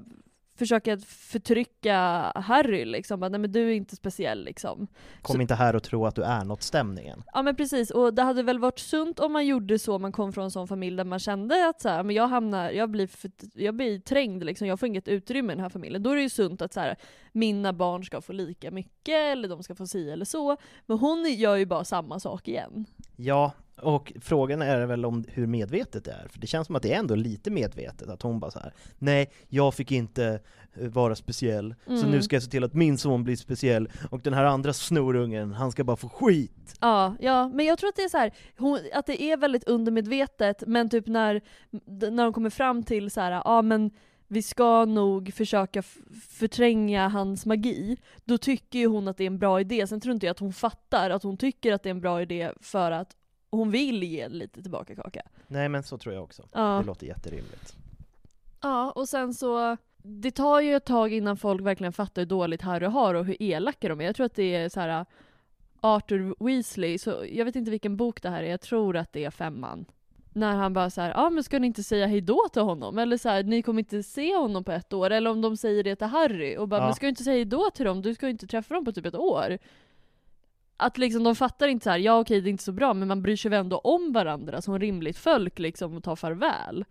[0.58, 1.96] försöka att förtrycka
[2.36, 3.20] Harry liksom.
[3.20, 4.88] Bara, Nej men du är inte speciell liksom.
[5.22, 7.24] kom Så- inte här och tro att du är något stämningen.
[7.34, 10.34] Ja men precis, och det hade väl varit sunt om man gjorde så, man kom
[10.34, 13.08] från en sån familj där man kände att så här, men jag hamnar, jag blir,
[13.08, 16.04] för, jag blir trängd liksom, jag får inget utrymme i den här familjen.
[16.04, 16.96] Då är det ju sunt att så här,
[17.32, 20.58] mina barn ska få lika mycket, eller de ska få si eller så.
[20.86, 22.86] Men hon gör ju bara samma sak igen.
[23.16, 26.84] Ja, och frågan är väl om hur medvetet det är, för det känns som att
[26.84, 30.40] det är ändå lite medvetet, att hon bara så här: nej, jag fick inte
[30.74, 32.12] eh, vara speciell, så Mm.
[32.12, 35.54] nu ska jag se till att min son blir speciell, och den här andra snorungen,
[35.54, 36.76] han ska bara få skit.
[36.82, 39.64] Ja, ja, men jag tror att det är så här, hon, att det är väldigt
[39.64, 41.42] undermedvetet, men typ när,
[42.12, 43.92] när de kommer fram till så här, ja men
[44.30, 45.84] vi ska nog försöka
[46.30, 49.88] förtränga hans magi, då tycker ju hon att det är en bra idé.
[49.88, 52.22] Sen tror inte jag att hon fattar att hon tycker att det är en bra
[52.22, 53.16] idé för att
[53.52, 55.22] hon vill ge lite tillbaka kaka.
[55.48, 56.44] Nej men så tror jag också.
[56.54, 56.78] Ja.
[56.82, 57.76] Det låter jätterimligt.
[58.62, 62.62] Ja, och sen så, det tar ju ett tag innan folk verkligen fattar hur dåligt
[62.62, 64.06] Harry har och hur elaka de är.
[64.06, 65.06] Jag tror att det är så här
[65.82, 69.26] Arthur Weasley, så jag vet inte vilken bok det här är, jag tror att det
[69.26, 69.86] är femman.
[70.34, 72.98] När han bara så här, ja ah, men ska ni inte säga hejdå till honom?
[72.98, 75.10] Eller så här, ni kommer inte se honom på ett år.
[75.10, 76.86] Eller om de säger det till Harry och bara, Ja.
[76.86, 78.02] men ska du inte säga hejdå till dem?
[78.02, 79.58] Du ska ju inte träffa dem på typ ett år.
[80.78, 83.08] Att liksom de fattar inte så här, ja okej det är inte så bra, men
[83.08, 86.86] man bryr sig väl ändå om varandra som rimligt folk liksom och tar farväl.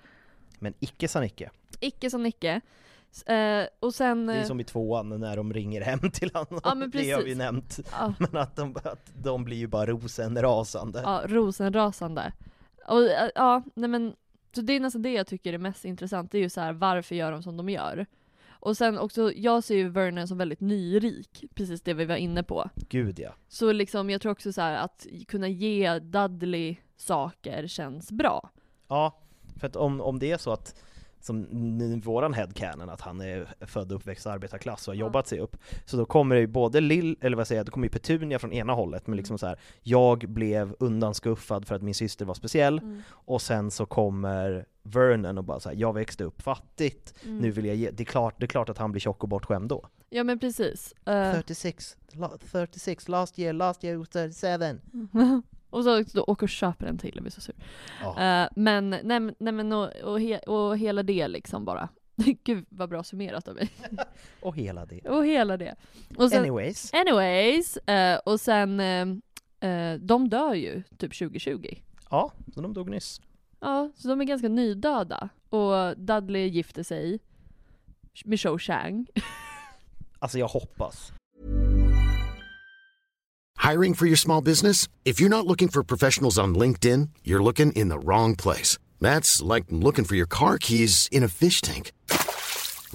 [0.59, 1.51] Men icke sa Nicke.
[1.81, 2.61] Icke som Nicke.
[3.27, 4.27] Eh, och sen...
[4.27, 7.11] Det är eh, som i tvåan när de ringer hem till honom, Ja, men det
[7.11, 7.39] har vi precis.
[7.39, 7.79] nämnt.
[7.93, 11.01] ja, Men att de, att de blir ju bara rosenrasande.
[11.05, 12.33] ja, rosenrasande.
[12.89, 14.15] Och eh, ja, nej men,
[14.55, 16.73] så det är nästan det jag tycker är mest intressant, det är ju så här
[16.73, 18.07] varför gör de som de gör?
[18.61, 22.43] Och sen också, jag ser ju Vernon som väldigt nyrik, precis det vi var inne
[22.43, 22.71] på.
[22.89, 23.31] Gud ja.
[23.49, 28.51] Så liksom, jag tror också så här att kunna ge Dudley saker känns bra.
[28.89, 29.19] Ja,
[29.61, 30.75] för att om, om det är så att
[31.21, 35.29] som n- våran headcanon, att han är född och uppväxt i arbetarklass och har jobbat
[35.29, 35.57] sig upp.
[35.87, 38.39] Så då kommer det ju både Lill, eller vad säger jag, det kommer ju Petunia
[38.39, 42.35] från ena hållet, men liksom så här, jag blev undanskuffad för att min syster var
[42.35, 43.03] speciell, Mm.
[43.11, 47.39] och sen så kommer Vernon och bara så här, jag växte upp fattigt, Mm.
[47.39, 49.29] nu vill jag ge, det är, klart, det är klart att han blir tjock och
[49.29, 49.89] bortskämd då.
[50.11, 50.93] Ja men precis.
[51.07, 54.81] Eh, 36, la- 36, last year, last year was 37.
[55.71, 57.55] och så då åker och köper en till, jag blir så sur.
[58.03, 58.43] Ja.
[58.43, 61.89] Eh, men, nej, nej men och, och, he, och hela det liksom bara.
[62.45, 63.71] Gud vad bra summerat av mig.
[64.41, 65.01] Och hela det.
[65.09, 65.75] Och hela det.
[66.17, 71.67] Och sen, Anyways, anyways, eh, och sen, eh, de dör ju typ 2020.
[72.11, 73.21] ja, så de dog nyss.
[73.67, 75.29] Ja, så de är ganska nydöda.
[75.51, 77.19] Och Dudley gifter sig
[78.25, 79.07] med Cho Chang.
[80.19, 81.13] Alltså jag hoppas.
[83.71, 84.89] Hiring for your small business?
[85.05, 88.79] If you're not looking for professionals on LinkedIn, you're looking in the wrong place.
[89.01, 91.93] That's like looking for your car keys in a fish tank.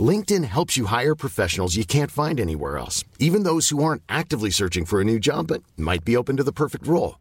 [0.09, 4.51] LinkedIn helps you hire professionals you can't find anywhere else, even those who aren't actively
[4.51, 7.20] searching for a new job but might be open to the perfect role.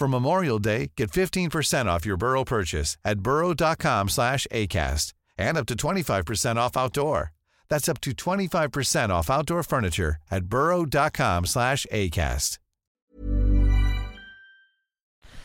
[0.00, 5.66] For Memorial Day, get 15% off your Burrow purchase at burrow.com slash ACAST and up
[5.66, 7.32] to 25% off outdoor.
[7.68, 12.58] That's up to 25% off outdoor furniture at burrow.com slash ACAST.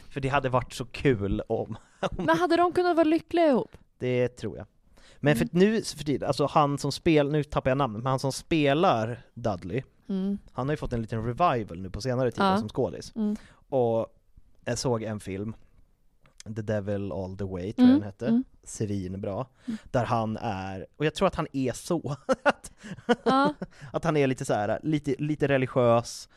[0.09, 1.77] För det hade varit så kul om...
[2.11, 3.77] Men hade de kunnat vara lyckliga ihop?
[3.99, 4.67] Det tror jag.
[5.19, 5.37] Men Mm.
[5.47, 8.31] för nu för tiden, alltså han som spelar, nu tappar jag namnet, men han som
[8.31, 10.37] spelar Dudley, Mm.
[10.53, 12.57] han har ju fått en liten revival nu på senare tid Ja.
[12.57, 13.15] som skådis.
[13.15, 13.35] Mm.
[13.69, 14.07] Och
[14.66, 15.55] jag såg en film,
[16.55, 18.43] The Devil All The Way tror Mm, jag den hette, mm.
[18.63, 19.45] svinbra,
[19.91, 22.72] där han är, och jag tror att han är så, att,
[23.24, 23.53] Ja.
[23.93, 26.30] att han är lite så här, lite, lite religiös,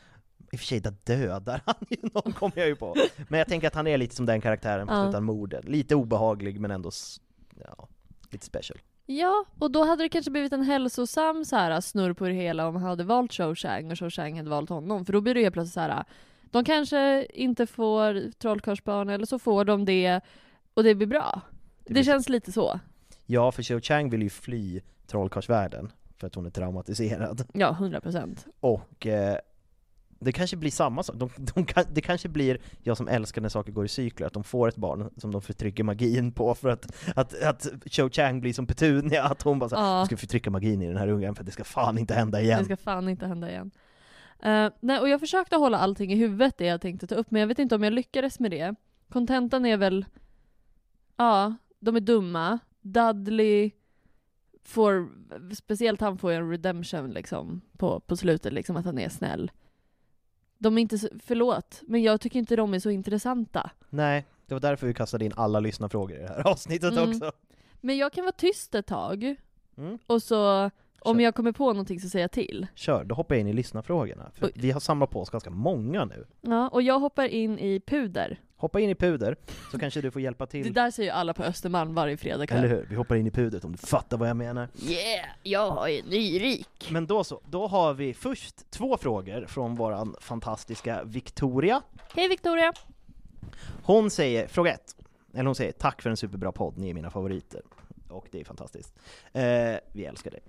[0.52, 2.94] i och för sig där dödar han ju någon kommer jag ju på,
[3.28, 5.08] men jag tänker att han är lite som den karaktären fast Ja.
[5.08, 6.90] utan morden, lite obehaglig men ändå,
[7.64, 7.88] ja,
[8.30, 8.78] lite special.
[9.10, 12.66] Ja, och då hade det kanske blivit en hälsosam så här, snurr på det hela
[12.68, 15.04] om han hade valt Chang och Chang hade valt honom.
[15.04, 16.04] För då blir det helt plötsligt så här.
[16.50, 20.20] De kanske inte får trollkarlsbarn eller så får de det
[20.74, 21.40] och det blir bra.
[21.84, 22.80] Det, blir- känns lite så.
[23.26, 27.44] Ja, för Xiao Chang vill ju fly trollkarlsvärlden för att hon är traumatiserad.
[27.54, 28.46] Ja, 100 procent.
[28.60, 29.36] Och eh,
[30.20, 33.72] det kanske blir samma sak, de, de det kanske blir jag som älskar när saker
[33.72, 36.86] går i cykler, att de får ett barn som de förtrycker magin på för att,
[37.16, 40.06] att, att Xiao Chang blir som Petunia, att hon bara såhär, Ja.
[40.06, 42.58] ska förtrycka magin i den här ungen för det ska fan inte hända igen.
[42.58, 43.70] Det ska fan inte hända igen.
[44.42, 47.40] Eh, nej, och jag försökte hålla allting i huvudet det jag tänkte ta upp, men
[47.40, 48.74] jag vet inte om jag lyckades med det.
[49.08, 50.04] Kontentan är väl,
[51.16, 52.58] ja, de är dumma.
[52.80, 53.70] Dudley
[54.64, 55.08] får,
[55.54, 59.50] speciellt han får ju en redemption liksom på, på slutet, liksom att han är snäll.
[60.58, 63.70] De är inte så, förlåt, men jag tycker inte de är så intressanta.
[63.90, 67.08] Nej, det var därför vi kastade in alla lyssnarfrågor i det här avsnittet Mm.
[67.10, 67.32] också.
[67.80, 69.34] Men jag kan vara tyst ett tag,
[69.76, 69.98] Mm.
[70.06, 70.70] och så
[71.10, 72.66] om jag kommer på någonting så säger jag till.
[72.74, 74.52] Kör, då hoppar jag in i lyssnarfrågorna, för Oj.
[74.54, 76.26] vi har samlat på oss ganska många nu.
[76.40, 78.40] Ja, och jag hoppar in i puder.
[78.56, 79.36] Hoppa in i puder,
[79.72, 80.72] så kanske du får hjälpa Det till.
[80.72, 82.58] där säger ju alla på Östermalm varje fredagkväll.
[82.58, 82.86] Eller hur?
[82.90, 84.68] Vi hoppar in i pudret om du fattar vad jag menar.
[84.88, 86.88] Yeah, jag är nyrik.
[86.90, 91.82] Men då så, då har vi först två frågor från våran fantastiska Victoria.
[92.14, 92.72] Hej Victoria!
[93.82, 94.96] Hon säger, fråga ett,
[95.34, 97.62] eller hon säger tack för en superbra podd, ni är mina favoriter.
[98.08, 98.94] Och det är fantastiskt.
[99.32, 99.42] Eh,
[99.92, 100.40] vi älskar dig.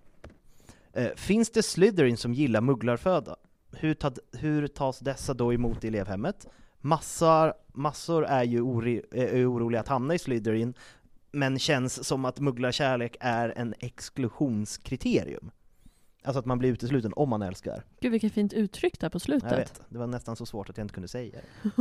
[0.93, 3.35] Eh, finns det Slytherin som gillar mugglarföda?
[3.71, 6.47] Hur, tad, hur tas dessa då emot i elevhemmet?
[6.81, 10.73] Massor, massor är ju ori, är oroliga att hamna i Slytherin,
[11.31, 15.51] men känns som att mugglarkärlek är en exklusionskriterium.
[16.23, 17.83] Alltså att man blir utesluten om man älskar.
[17.99, 19.51] Gud vilket fint uttryck där på slutet.
[19.51, 21.75] Jag vet, det var nästan så svårt att jag inte kunde säga det.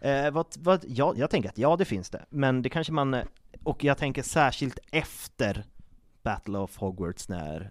[0.08, 2.24] Eh, vad, vad, ja, jag tänker att ja, det finns det.
[2.30, 3.24] Men det kanske man, eh,
[3.62, 5.64] och jag tänker särskilt efter
[6.22, 7.70] Battle of Hogwarts när,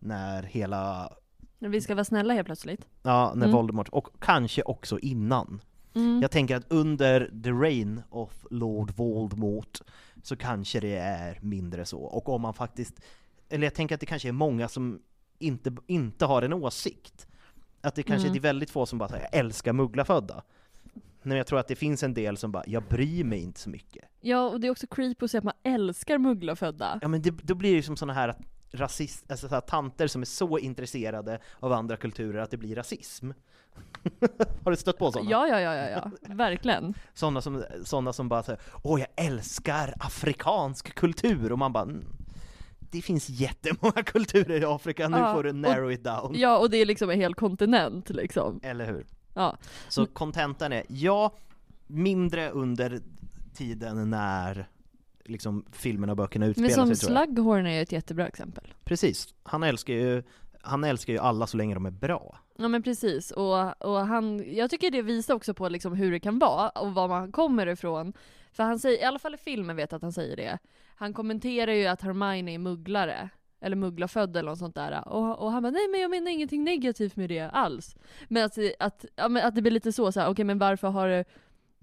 [0.00, 1.12] när hela,
[1.58, 2.86] Men vi ska vara snälla helt plötsligt.
[3.02, 3.56] ja, när Mm.
[3.56, 5.60] Voldemort, och kanske också innan.
[5.94, 6.22] Mm.
[6.22, 9.78] Jag tänker att under the reign of Lord Voldemort
[10.22, 12.00] så kanske det är mindre så.
[12.00, 13.00] Och om man faktiskt,
[13.48, 15.00] eller jag tänker att det kanske är många som
[15.38, 17.26] inte, inte har en åsikt.
[17.80, 18.36] Att det kanske Mm.
[18.36, 20.42] är väldigt få som bara säger jag älskar mugglafödda.
[21.22, 23.70] Men jag tror att det finns en del som bara, jag bryr mig inte så
[23.70, 24.04] mycket.
[24.20, 26.98] Ja, och det är också creepy att säga att man älskar mugglarfödda.
[27.02, 28.34] Ja men det, då blir det som såna här
[28.72, 32.76] rasist, alltså så här, tanter som är så intresserade av andra kulturer att det blir
[32.76, 33.30] rasism.
[34.64, 35.30] har du stött på sådana?
[35.30, 36.10] Ja, ja, ja, ja, ja.
[36.34, 36.94] verkligen.
[37.14, 42.04] Sådana som, såna som bara säger Åh, jag älskar afrikansk kultur, och man bara mm,
[42.80, 46.34] Det finns jättemånga kulturer i Afrika, nu Ja, får du och- narrow it down.
[46.34, 48.60] Ja, och det är liksom en hel kontinent liksom.
[48.62, 49.06] Eller hur?
[49.34, 49.56] Ja.
[49.88, 51.32] Så kontentan är, ja,
[51.86, 53.00] mindre under
[53.54, 54.68] tiden när
[55.30, 57.28] liksom filmerna och böckerna utspelar Men som sig tror jag.
[57.28, 58.74] Slughorn är ju ett jättebra exempel.
[58.84, 60.22] Precis, han älskar ju
[60.62, 62.38] han älskar ju alla så länge de är bra.
[62.58, 66.20] Ja men precis, och, och han, jag tycker det visar också på liksom hur det
[66.20, 68.12] kan vara och var man kommer ifrån.
[68.52, 70.58] För han säger, i alla fall i filmen vet jag att han säger det.
[70.94, 73.30] Han kommenterar ju att Hermione är mugglare.
[73.60, 75.08] eller mugglafödd eller något sånt där.
[75.08, 77.96] Och, och han bara nej men jag menar ingenting negativt med det alls.
[78.28, 81.08] Men att, att, men att det blir lite så, så okej okay, men varför har
[81.08, 81.24] du,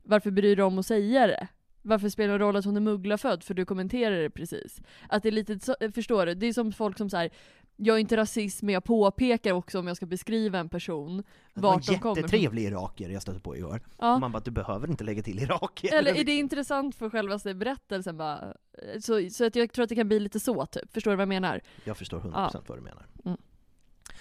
[0.03, 1.47] varför bryr du om att säga det?
[1.88, 3.43] Varför spelar det roll att hon är mugglafödd?
[3.43, 4.81] För du kommenterar det precis.
[5.09, 6.33] Att det är lite, så, förstår du?
[6.33, 7.31] Det är som folk som säger
[7.77, 11.23] jag är inte rasist men jag påpekar också om jag ska beskriva en person
[11.53, 13.81] vart de kommer Det en jättetrevlig irakier jag stötte på igår.
[13.97, 14.19] Ja.
[14.19, 15.93] Man bara, du behöver inte lägga till irakier.
[15.93, 18.53] Eller är det intressant för själva berättelsen bara?
[19.01, 21.21] Så, så att jag tror att det kan bli lite så typ, förstår du vad
[21.21, 21.61] jag menar?
[21.83, 22.61] Jag förstår 100% ja.
[22.67, 23.05] vad du menar.
[23.25, 23.38] Mm.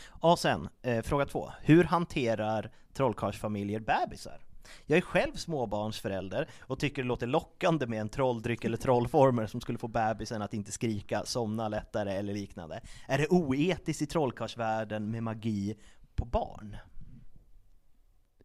[0.09, 1.51] Och sen, eh, fråga två.
[1.63, 4.46] Hur hanterar trollkarlsfamiljer bebisar?
[4.87, 9.61] Jag är själv småbarnsförälder och tycker det låter lockande med en trolldryck eller trollformer som
[9.61, 12.81] skulle få bebisen att inte skrika, somna lättare eller liknande.
[13.09, 15.79] Är det oetiskt i trollkarlsvärlden med magi
[16.15, 16.77] på barn?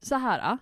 [0.02, 0.58] Så här.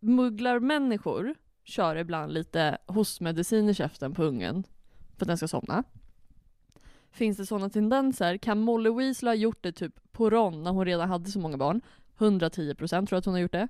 [0.00, 4.64] Mugglarmänniskor kör ibland lite hostmedicin i käften på ungen
[5.16, 5.84] för att den ska somna.
[7.10, 8.36] Finns det sådana tendenser?
[8.36, 11.56] Kan Molly Weasley ha gjort det typ på Ron när hon redan hade så många
[11.56, 11.80] barn?
[12.18, 13.68] 110% tror jag att hon har gjort det.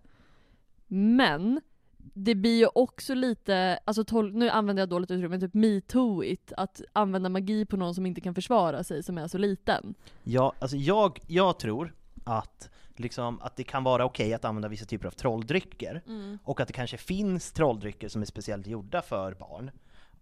[0.94, 1.60] Men
[1.98, 6.80] det blir ju också lite, alltså nu använder jag dåligt uttryck, men typ metooigt, att
[6.92, 9.94] använda magi på någon som inte kan försvara sig, som är så liten.
[10.22, 14.84] Ja, alltså jag, jag tror att, liksom, att det kan vara okej att använda vissa
[14.84, 16.38] typer av trolldrycker, mm.
[16.44, 19.70] och att det kanske finns trolldrycker som är speciellt gjorda för barn,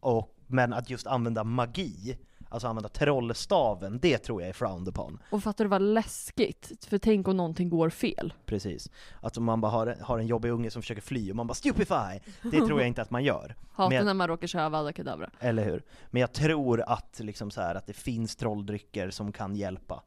[0.00, 2.18] och, men att just använda magi
[2.52, 5.18] alltså använda trollstaven, det tror jag är frowned upon.
[5.30, 6.86] Och fattar du vad läskigt?
[6.88, 8.32] För tänk om någonting går fel.
[8.46, 8.90] Precis.
[9.20, 11.54] Att om man bara har, har en jobbig unge som försöker fly och man bara
[11.54, 13.56] 'stupefy' Det tror jag inte att man gör.
[13.72, 15.30] Hatar när man råkar köra Avada Kedavra.
[15.40, 15.82] Eller hur?
[16.10, 20.02] Men jag tror att, liksom så här, att det finns trolldrycker som kan hjälpa.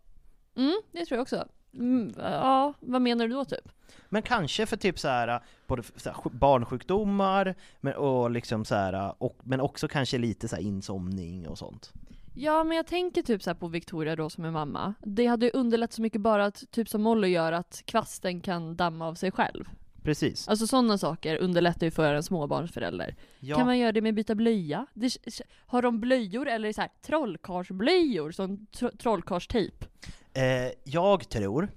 [0.56, 1.48] Mm, det tror jag också.
[1.74, 3.70] Mm, ja, vad menar du då typ?
[4.10, 9.24] Men kanske för typ så här, både så här, barnsjukdomar, men, och liksom så här,
[9.24, 11.94] och, men också kanske lite så insomning och sånt.
[12.38, 14.94] Ja men jag tänker typ så på Victoria då som är mamma.
[15.04, 18.76] Det hade ju underlättat så mycket bara att, typ som Molly gör, att kvasten kan
[18.76, 19.66] damma av sig själv.
[20.04, 20.48] Precis.
[20.48, 23.16] Alltså sådana saker underlättar ju för en småbarnsförälder.
[23.40, 23.56] Ja.
[23.56, 24.86] Kan man göra det med att byta blöja?
[24.94, 25.18] Det,
[25.66, 29.86] har de blöjor eller så här trollkarlsblöjor som tro, trollkarlstejp?
[30.34, 30.44] Eh,
[30.84, 31.70] jag tror,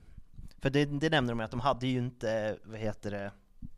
[0.58, 3.32] för det, det nämnde de att de hade ju inte, vad heter det?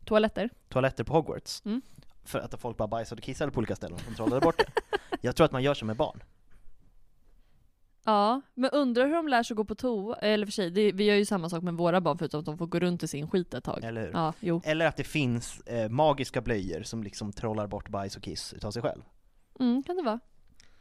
[0.05, 0.49] Toaletter?
[0.69, 1.61] Toaletter på Hogwarts.
[1.65, 1.81] Mm.
[2.23, 4.97] För att folk bara bajsade och kissade på olika ställen och de trollade bort det.
[5.21, 6.23] jag tror att man gör så med barn.
[8.03, 11.03] Ja, men undrar hur de lär sig gå på toa, eller för sig, det, vi
[11.03, 13.29] gör ju samma sak med våra barn förutom att de får gå runt i sin
[13.29, 13.83] skit ett tag.
[13.83, 14.11] Eller hur?
[14.11, 14.61] Ja, jo.
[14.65, 18.71] Eller att det finns eh, magiska blöjor som liksom trollar bort bajs och kiss utav
[18.71, 19.01] sig själv.
[19.59, 20.19] Mm, kan det vara.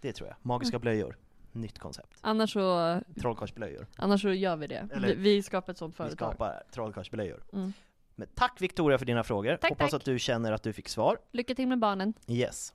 [0.00, 0.36] Det tror jag.
[0.42, 0.80] Magiska mm.
[0.80, 1.16] blöjor.
[1.52, 2.18] Nytt koncept.
[2.20, 3.00] Annars så...
[3.20, 3.86] Trollkarlsblöjor.
[3.96, 4.88] Annars så gör vi det.
[4.92, 6.28] Eller, vi, skapar ett sånt företag.
[6.28, 7.44] Vi skapar trollkarlsblöjor.
[7.52, 7.72] Mm.
[8.14, 9.56] Men tack Victoria för dina frågor.
[9.56, 10.00] Tack, Hoppas tack.
[10.00, 11.18] att du känner att du fick svar.
[11.32, 12.14] Lycka till med barnen.
[12.26, 12.74] Yes.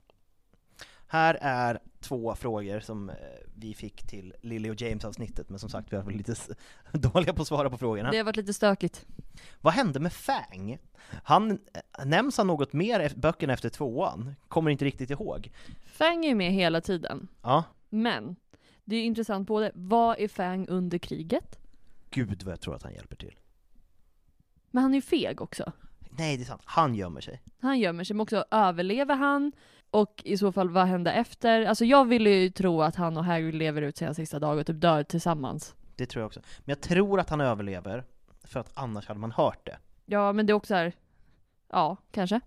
[1.06, 3.16] Här är två frågor som eh,
[3.54, 6.34] vi fick till Lily och James-avsnittet, men som sagt vi har varit lite
[6.92, 8.10] dåliga på att svara på frågorna.
[8.10, 9.06] Det har varit lite stökigt.
[9.60, 10.78] Vad hände med Fang?
[11.22, 14.34] Han, eh, nämns han något mer i böckerna efter tvåan?
[14.48, 15.50] Kommer inte riktigt ihåg.
[15.86, 17.28] Fang är ju med hela tiden.
[17.42, 17.64] Ja.
[17.88, 18.36] Men,
[18.84, 21.58] det är intressant både, vad är Fang under kriget?
[22.10, 23.34] Gud vad jag tror att han hjälper till.
[24.70, 25.72] Men han är ju feg också.
[26.10, 26.62] Nej, det är sant.
[26.64, 27.42] Han gömmer sig.
[27.60, 29.52] Han gömmer sig, men också överlever han?
[29.96, 31.66] Och i så fall, vad hände efter?
[31.66, 34.66] Alltså jag vill ju tro att han och Hagrid lever ut sina sista dagar och
[34.66, 35.74] typ dör tillsammans.
[35.96, 36.40] Det tror jag också.
[36.58, 38.04] Men jag tror att han överlever,
[38.44, 39.78] för att annars hade man hört det.
[40.06, 40.92] Ja, men det är också här.
[41.72, 42.40] ja, kanske.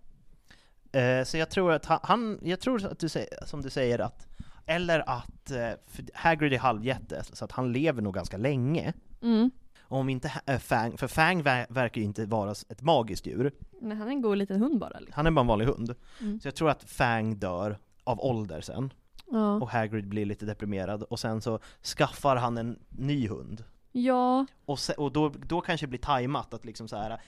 [0.92, 4.28] Eh, så jag tror att han, jag tror att du säger, som du säger att,
[4.66, 5.70] eller att, eh,
[6.14, 8.94] Hagrid är halvjätte, så att han lever nog ganska länge.
[9.22, 9.52] Mm.
[9.92, 13.52] Om inte äh, Fang, för Fang verkar ju inte vara ett magiskt djur.
[13.82, 15.00] Nej, han är en god liten hund bara.
[15.00, 15.14] Liksom.
[15.16, 15.96] Han är bara en vanlig hund.
[16.22, 16.40] Mm.
[16.40, 18.94] Så jag tror att Fang dör av ålder sen.
[19.32, 19.56] Ja.
[19.56, 21.60] Och Hagrid blir lite deprimerad, och sen så
[21.98, 23.64] skaffar han en ny hund.
[23.92, 24.46] Ja.
[24.66, 27.22] Och, se, och då, då kanske det blir tajmat att liksom så här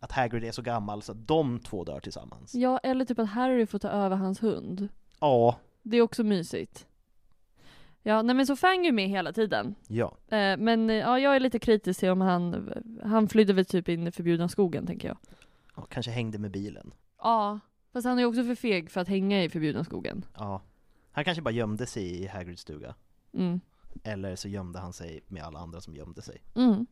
[0.00, 2.54] att Hagrid är så gammal så att de två dör tillsammans.
[2.54, 4.88] Ja, eller typ att Harry får ta över hans hund.
[5.20, 5.56] Ja.
[5.82, 6.86] Det är också mysigt.
[8.02, 9.74] Ja, nej men så Fang är med hela tiden.
[9.88, 10.16] Ja.
[10.28, 12.72] Eh, men eh, ja, jag är lite kritisk till om han,
[13.04, 15.18] han flydde väl typ in i förbjudna skogen tänker jag.
[15.76, 16.94] Ja, kanske hängde med bilen.
[17.18, 17.60] Ja,
[17.92, 20.24] fast han är också för feg för att hänga i förbjudna skogen.
[20.34, 20.62] Ja.
[21.12, 22.94] Han kanske bara gömde sig i Hagrids stuga.
[23.34, 23.60] Mm.
[24.04, 26.42] Eller så gömde han sig med alla andra som gömde sig.
[26.54, 26.86] Mm.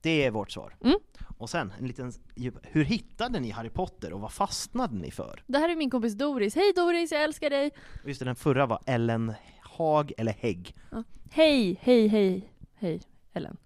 [0.00, 0.76] Det är vårt svar.
[0.80, 0.98] Mm.
[1.38, 2.12] Och sen en liten,
[2.62, 5.42] hur hittade ni Harry Potter och vad fastnade ni för?
[5.46, 6.54] Det här är min kompis Doris.
[6.54, 7.70] Hej Doris, jag älskar dig!
[8.04, 9.32] Just det, den förra var Ellen
[9.76, 10.74] Hag eller Hägg.
[10.90, 11.02] Ja.
[11.30, 13.00] Hej, hej, hej, hej,
[13.32, 13.56] Ellen.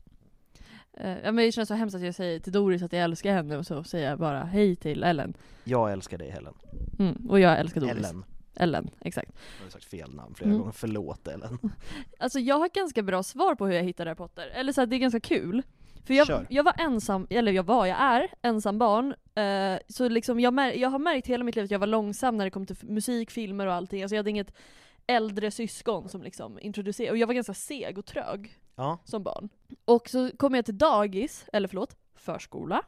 [1.05, 3.33] Uh, ja, men det känns så hemskt att jag säger till Doris att jag älskar
[3.33, 5.35] henne och så säger jag bara hej till Ellen.
[5.65, 6.55] Jag älskar dig Helen.
[6.99, 7.97] Mm, och jag älskar Doris.
[7.97, 8.25] Ellen.
[8.57, 9.33] Ellen, exakt.
[9.59, 10.59] Jag har sagt fel namn flera Mm.
[10.61, 11.59] gånger, förlåt Ellen.
[12.19, 14.87] Alltså jag har ganska bra svar på hur jag hittade Harry Potter, eller så här,
[14.87, 15.63] det är ganska kul.
[16.05, 16.47] För jag, Kör.
[16.51, 19.15] jag var ensam, eller jag var, jag är ensam barn.
[19.35, 22.45] Eh, så liksom jag, jag har märkt hela mitt liv att jag var långsam när
[22.45, 24.03] det kom till musik, filmer och allting.
[24.03, 24.53] Alltså jag hade inget
[25.11, 29.49] äldre syskon som liksom introducerade, och jag var ganska seg och trög Ja, som barn.
[29.85, 32.83] Och så kom jag till dagis, eller förlåt, förskola,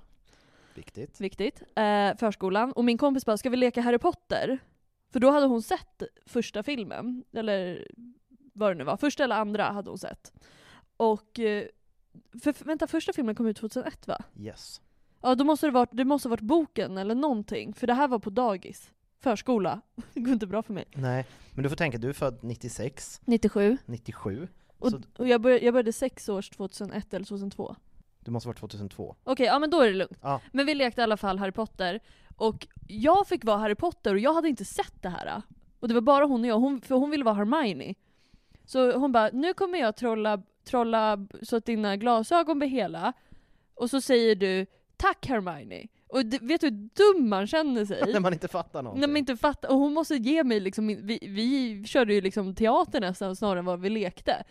[0.75, 1.21] viktigt.
[1.21, 4.59] viktigt, eh, förskolan, och min kompis bara 'Ska vi leka Harry Potter?'
[5.13, 7.89] För då hade hon sett första filmen, eller
[8.53, 10.33] vad det nu var, första eller andra hade hon sett.
[10.97, 11.65] Och, eh,
[12.43, 14.25] för, vänta, första filmen kom ut 2001 va?
[14.39, 14.81] Yes.
[15.23, 18.09] Ja då måste det varit, det måste ha varit boken eller någonting, för det här
[18.09, 18.91] var på dagis.
[19.23, 19.81] Förskola.
[20.15, 20.85] Det går inte bra för mig.
[20.95, 23.79] Nej, men du får tänka, du är född 96, 97.
[23.87, 24.49] 97,
[24.79, 27.77] Och, så och jag, började, jag började sex års 2001 eller 2002.
[28.21, 29.17] du måste vara 2002.
[29.25, 30.19] Okej, ja men då är det lugnt.
[30.23, 30.41] Ja.
[30.53, 32.01] Men vi lekte i alla fall Harry Potter,
[32.37, 35.43] och jag fick vara Harry Potter och jag hade inte sett det här.
[35.81, 37.95] Och det var bara hon och jag, hon, för hon ville vara Hermione.
[38.65, 43.13] Så hon bara, nu kommer jag trolla, trolla så att dina glasögon blir hela,
[43.75, 44.67] och så säger du
[44.97, 48.03] 'Tack Hermione' Och d- vet du hur dum man känner sig?
[48.13, 49.01] När man inte fattar någonting.
[49.01, 52.55] När man inte fattar, och hon måste ge mig liksom, vi, vi körde ju liksom
[52.55, 54.45] teater nästan snarare än vad vi lekte.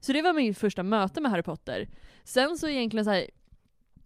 [0.00, 1.88] Så det var min första möte med Harry Potter.
[2.24, 3.26] Sen så egentligen så här,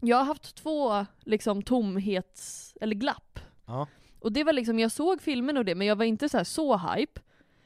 [0.00, 3.38] jag har haft två liksom tomhets, eller glapp.
[3.66, 3.86] Ja.
[4.20, 6.44] Och det var liksom, jag såg filmen och det, men jag var inte så här
[6.44, 7.20] så hype.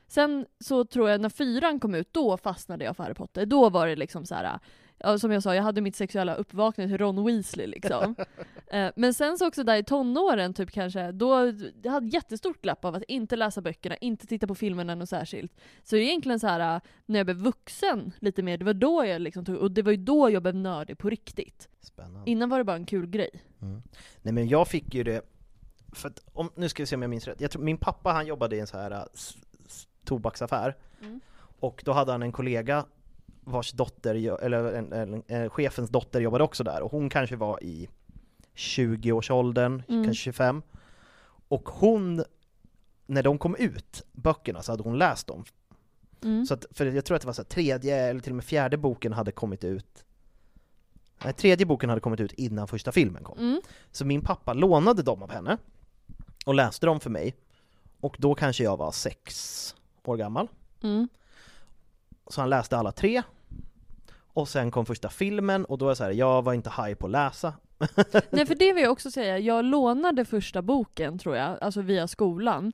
[0.09, 3.47] Sen så tror jag när fyran kom ut, då fastnade jag för Harry Potter.
[3.47, 4.59] Då var det liksom så här.
[5.07, 8.15] Ja, som jag sa, jag hade mitt sexuella uppvaknande till Ron Weasley liksom.
[8.71, 11.53] Eh, Men sen så också där i tonåren, typ kanske, då
[11.83, 15.53] jag hade jättestort glapp av att inte läsa böckerna, inte titta på filmerna något särskilt.
[15.85, 19.45] Så egentligen så här när jag blev vuxen lite mer, det var då jag liksom
[19.45, 21.69] tog, och det var ju då jag blev nördig på riktigt.
[21.81, 22.31] Spännande.
[22.31, 23.31] Innan var det bara en kul grej.
[23.63, 23.83] Mm.
[24.23, 25.23] Nej men jag fick ju det,
[25.93, 27.41] för att, om, nu ska vi se om jag minns rätt.
[27.41, 29.37] Jag tror, min pappa han jobbade i en så här s-
[30.05, 31.21] tobaksaffär, Mm.
[31.61, 32.85] och då hade han en kollega
[33.47, 37.63] vars dotter, eller en, en, en, chefens dotter jobbade också där, och hon kanske var
[37.63, 37.89] i
[38.55, 40.05] 20-årsåldern, Mm.
[40.05, 40.63] kanske 25.
[41.49, 42.25] Och hon,
[43.07, 45.45] när de kom ut, böckerna, så hade hon läst dem.
[46.23, 46.47] Mm.
[46.47, 48.45] Så att, för jag tror att det var så här, tredje, eller till och med
[48.45, 50.05] fjärde boken hade kommit ut
[51.25, 53.39] Nej, tredje boken hade kommit ut innan första filmen kom.
[53.39, 53.61] Mm.
[53.93, 55.59] Så min pappa lånade dem av henne
[56.47, 57.35] och läste dem för mig.
[58.01, 59.75] Och då kanske jag var sex
[60.05, 60.49] år gammal.
[60.83, 61.09] Mm.
[62.27, 63.23] Så han läste alla tre.
[64.37, 66.95] Och sen kom första filmen och då var jag så här, jag var inte high
[66.95, 67.55] på att läsa.
[68.31, 72.09] Nej för det vill jag också säga, jag lånade första boken tror jag, alltså via
[72.09, 72.73] skolan.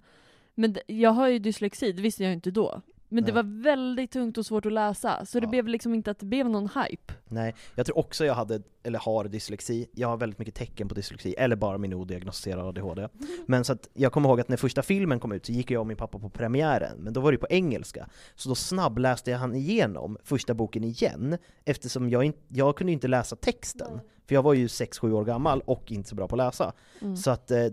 [0.54, 2.82] Men jag har ju dyslexi, det visste jag inte då.
[3.12, 3.42] Men det Nej.
[3.42, 5.50] var väldigt tungt och svårt att läsa, så det Ja.
[5.50, 7.14] blev liksom inte att det blev någon hype.
[7.28, 9.86] Nej, jag tror också jag hade, eller har dyslexi.
[9.92, 13.08] Jag har väldigt mycket tecken på dyslexi, eller bara min odiagnostiserade ADHD.
[13.46, 15.80] Men så att jag kommer ihåg att när första filmen kom ut så gick jag
[15.80, 18.08] och min pappa på premiären, men då var det på engelska.
[18.34, 22.94] Så då snabbläste jag han igenom första boken igen, eftersom jag, in, jag kunde ju
[22.94, 24.00] inte läsa texten.
[24.26, 26.72] För jag var ju 6-7 år gammal och inte så bra på att läsa.
[27.00, 27.16] Mm.
[27.16, 27.66] Så, att, eh,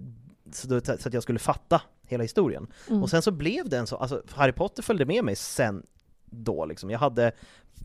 [0.51, 2.68] så, då, så att jag skulle fatta hela historien.
[2.89, 3.03] Mm.
[3.03, 5.86] Och sen så blev det en så, alltså Harry Potter följde med mig sen
[6.26, 6.89] då liksom.
[6.89, 7.32] Jag hade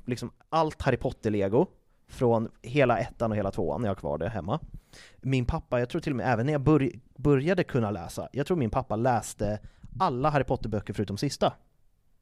[0.07, 1.67] liksom allt Harry Potter-lego
[2.09, 4.61] från hela ettan och hela tvåan när jag har kvar det hemma.
[5.17, 8.47] Min pappa, jag tror till och med även när jag börj- började kunna läsa, jag
[8.47, 9.59] tror min pappa läste
[9.99, 11.53] alla Harry Potter-böcker förutom sista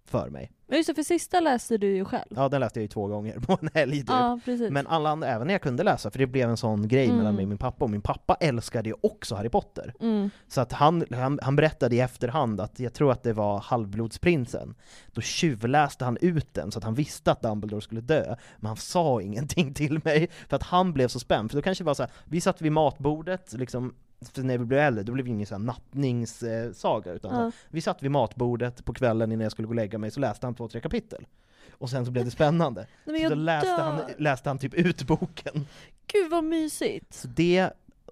[0.05, 0.53] för mig.
[0.67, 2.25] Men just det, för sista läste du ju själv.
[2.29, 4.09] Ja, den läste jag ju två gånger på en helg typ.
[4.11, 4.71] Ja, precis.
[4.71, 7.17] Men alla andra, även när jag kunde läsa, för det blev en sån grej Mm.
[7.17, 9.95] mellan mig och min pappa, och min pappa älskade ju också Harry Potter.
[10.01, 10.31] Mm.
[10.49, 14.75] Så att han, han, han berättade i efterhand att, jag tror att det var Halvblodsprinsen,
[15.13, 18.77] då tjuvläste han ut den så att han visste att Dumbledore skulle dö, men han
[18.77, 21.95] sa ingenting till mig, för att han blev så spänd, för då kanske det var
[21.95, 23.95] så här, vi satt vid matbordet, liksom,
[24.31, 27.53] för när vi blev äldre, då blev det ingen sån här nattningssaga, utan Ja.
[27.68, 30.47] vi satt vid matbordet på kvällen innan jag skulle gå och lägga mig, så läste
[30.47, 31.27] han två, tre kapitel.
[31.70, 32.87] Och sen så blev det spännande.
[33.05, 35.66] Nej, Så då läste han, läste han typ ut boken.
[36.07, 37.14] Gud vad mysigt!
[37.14, 37.70] Så det,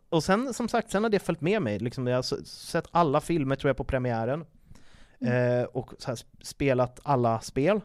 [0.08, 1.78] och sen som sagt, sen har det följt med mig.
[1.78, 4.44] Liksom, jag har sett alla filmer tror jag på premiären.
[5.20, 5.60] Mm.
[5.60, 7.80] Eh, och här, sp- spelat alla spel.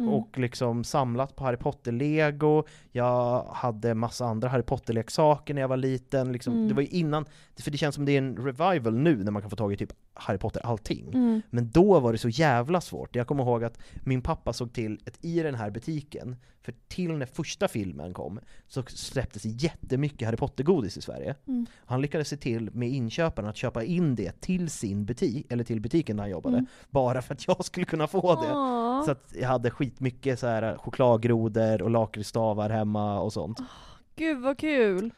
[0.00, 0.14] Mm.
[0.14, 2.64] Och liksom samlat på Harry Potter-lego.
[2.92, 6.32] Jag hade massa andra Harry Potter-leksaker när jag var liten.
[6.32, 6.68] Liksom, Mm.
[6.68, 7.24] Det var ju innan,
[7.60, 9.76] för det känns som det är en revival nu när man kan få tag i
[9.76, 11.08] typ Harry Potter allting.
[11.14, 11.42] Mm.
[11.50, 13.16] Men då var det så jävla svårt.
[13.16, 17.12] Jag kommer ihåg att min pappa såg till att i den här butiken, för till
[17.12, 21.34] när första filmen kom, så släpptes jättemycket Harry Potter-godis i Sverige.
[21.46, 21.66] Mm.
[21.84, 25.80] Han lyckades se till med inköparna att köpa in det till sin butik, eller till
[25.80, 26.66] butiken där han jobbade, Mm.
[26.90, 28.48] bara för att jag skulle kunna få det.
[29.04, 33.58] Så att jag hade skitmycket så här chokladgrodor och lakritsstavar hemma och sånt.
[34.16, 35.12] Gud vad kul!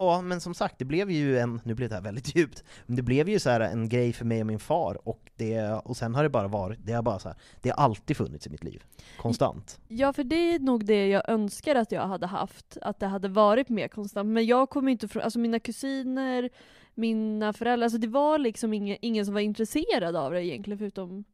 [0.00, 2.96] Ja, men som sagt, det blev ju en, nu blev det här väldigt djupt, men
[2.96, 5.96] det blev ju så här en grej för mig och min far, och, det, och
[5.96, 8.50] sen har det bara varit, det har bara så här, det har alltid funnits i
[8.50, 8.82] mitt liv.
[9.18, 9.80] Konstant.
[9.88, 13.28] Ja, för det är nog det jag önskar att jag hade haft, att det hade
[13.28, 14.28] varit mer konstant.
[14.28, 16.50] Men jag kommer inte från, alltså mina kusiner,
[16.94, 21.24] mina föräldrar, alltså det var liksom ingen, ingen som var intresserad av det egentligen förutom,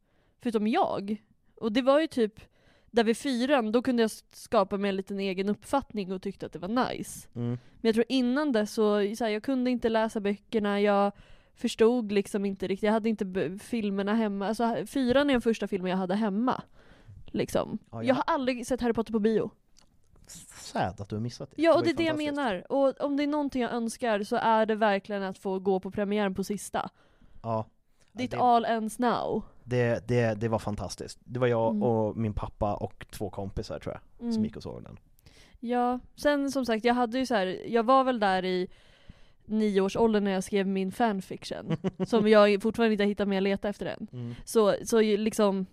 [0.42, 1.16] förutom jag.
[1.60, 2.40] Och det var ju typ,
[2.90, 6.52] där vid fyran, då kunde jag skapa mig en liten egen uppfattning och tyckte att
[6.52, 7.28] det var nice.
[7.34, 7.48] Mm.
[7.50, 11.12] Men jag tror innan dess så, så här, jag kunde inte läsa böckerna, jag
[11.54, 14.48] förstod liksom inte riktigt, jag hade inte filmerna hemma.
[14.48, 16.62] Alltså fyran är den första filmen jag hade hemma.
[17.26, 17.78] Liksom.
[17.90, 19.50] Ja, jag- Jag har aldrig sett Harry Potter på bio.
[20.60, 21.62] Sad att du har missat det.
[21.62, 22.72] Ja, och det ju är det jag menar.
[22.72, 25.90] Och om det är någonting jag önskar så är det verkligen att få gå på
[25.90, 26.90] premiären på sista.
[27.42, 27.66] Ja.
[28.12, 29.42] Ditt det- all ends now.
[29.68, 31.18] Det, det, det var fantastiskt.
[31.24, 31.82] Det var jag Mm.
[31.82, 34.44] och min pappa och två kompisar tror jag, som Mm.
[34.44, 34.98] gick och såg den.
[35.60, 38.68] Ja, sen som sagt, jag hade ju så här, jag var väl där i
[39.44, 41.76] nioårsåldern när jag skrev min fanfiction.
[42.06, 44.06] som jag fortfarande inte har hittat med att leta efter den.
[44.12, 44.34] Mm.
[44.44, 45.66] Så, så liksom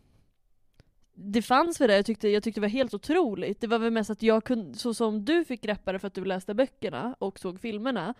[1.15, 3.61] det fanns väl det, jag tyckte, jag tyckte det var helt otroligt.
[3.61, 6.13] Det var väl mest att jag kunde, så som du fick greppa det för att
[6.13, 8.13] du läste böckerna och såg filmerna,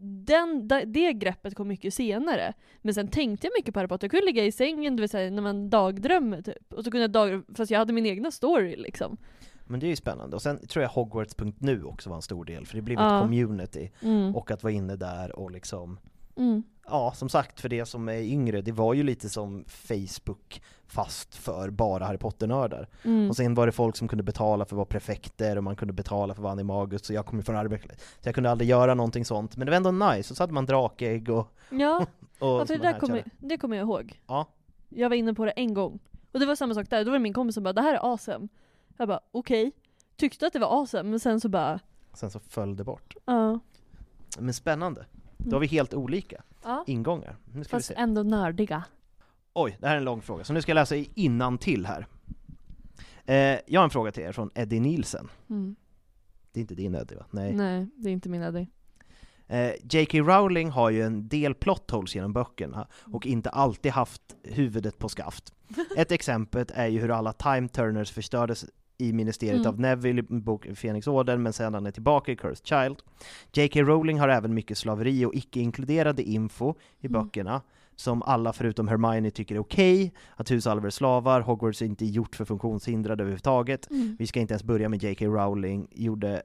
[0.00, 2.52] den, det greppet kom mycket senare.
[2.82, 5.10] Men sen tänkte jag mycket på Harry Potter, jag kunde ligga i sängen du vet,
[5.10, 6.72] såhär, när man dagdrömmer typ.
[6.72, 9.16] Och så kunde jag dag, fast jag hade min egna story liksom.
[9.68, 10.36] Men det är ju spännande.
[10.36, 13.16] Och sen tror jag Hogwarts.nu också var en stor del, för det blev Ja.
[13.16, 13.90] ett community.
[14.02, 14.36] Mm.
[14.36, 15.98] Och att vara inne där och liksom
[16.38, 16.62] Mm.
[16.88, 21.34] Ja, som sagt, för det som är yngre, det var ju lite som Facebook fast
[21.34, 22.88] för bara Harry Potter-nördar.
[23.04, 23.30] Mm.
[23.30, 25.94] Och sen var det folk som kunde betala för att vara prefekter och man kunde
[25.94, 28.00] betala för att vara animagus, så jag kom ju från arbetet.
[28.00, 30.32] Så jag kunde aldrig göra någonting sånt, men det var ändå nice.
[30.32, 31.48] Och så hade man drakägg och...
[31.70, 32.06] Ja,
[32.38, 34.20] och ja för det där kommer, det kommer jag ihåg.
[34.26, 34.46] Ja.
[34.88, 35.98] Jag var inne på det en gång.
[36.32, 37.94] Och det var samma sak där, då var det min kompis som bara 'det här
[37.94, 38.48] är awesome'
[38.96, 39.72] Jag bara okej,
[40.16, 41.80] tyckte att det var awesome, men sen så bara
[42.14, 43.16] Sen så föll det bort.
[43.24, 43.60] ja.
[44.38, 45.06] Men spännande.
[45.38, 46.84] Då har vi helt olika Ja.
[46.86, 47.36] ingångar.
[47.54, 48.00] Nu ska Fast vi se.
[48.00, 48.84] ändå nördiga.
[49.54, 52.06] Oj, det här är en lång fråga, så nu ska jag läsa innan till här.
[53.24, 55.28] Eh, jag har en fråga till er från Eddie Nielsen.
[55.50, 55.76] Mm.
[56.52, 57.26] Det är inte din Eddie va?
[57.30, 57.54] Nej.
[57.54, 58.66] Nej, det är inte min idé.
[59.46, 60.18] Eh, J.K.
[60.18, 65.08] Rowling har ju en del plot holes genom böckerna och inte alltid haft huvudet på
[65.08, 65.54] skaft.
[65.96, 68.64] Ett exempel är ju hur alla time turners förstördes
[68.98, 69.66] i Ministeriet Mm.
[69.68, 72.96] av Neville i boken Fenixorden, men sedan är tillbaka i Cursed Child.
[73.52, 73.82] J.K.
[73.82, 77.22] Rowling har även mycket slaveri och icke-inkluderade info i Mm.
[77.22, 77.62] böckerna,
[77.96, 82.36] som alla förutom Hermione tycker är okej, att husalver är slavar, Hogwarts är inte gjort
[82.36, 84.16] för funktionshindrade överhuvudtaget, Mm.
[84.18, 85.24] vi ska inte ens börja med J.K.
[85.26, 86.42] Rowling gjorde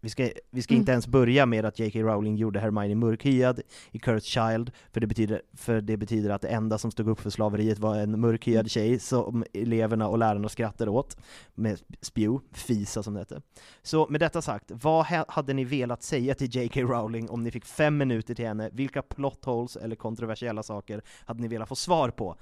[0.00, 0.80] vi ska, vi ska Mm.
[0.80, 1.98] inte ens börja med att J.K.
[2.02, 6.48] Rowling gjorde Hermione mörkhyad i Cursed Child, för det, betyder, för det betyder att det
[6.48, 8.68] enda som stod upp för slaveriet var en mörkhyad Mm.
[8.68, 11.16] tjej som eleverna och lärarna skrattade åt,
[11.54, 13.42] med spew, fisa som det hette.
[13.82, 16.80] Så med detta sagt, vad ha- hade ni velat säga till J.K.
[16.80, 18.70] Rowling om ni fick fem minuter till henne?
[18.72, 22.36] Vilka plot holes eller kontroversiella saker hade ni velat få svar på?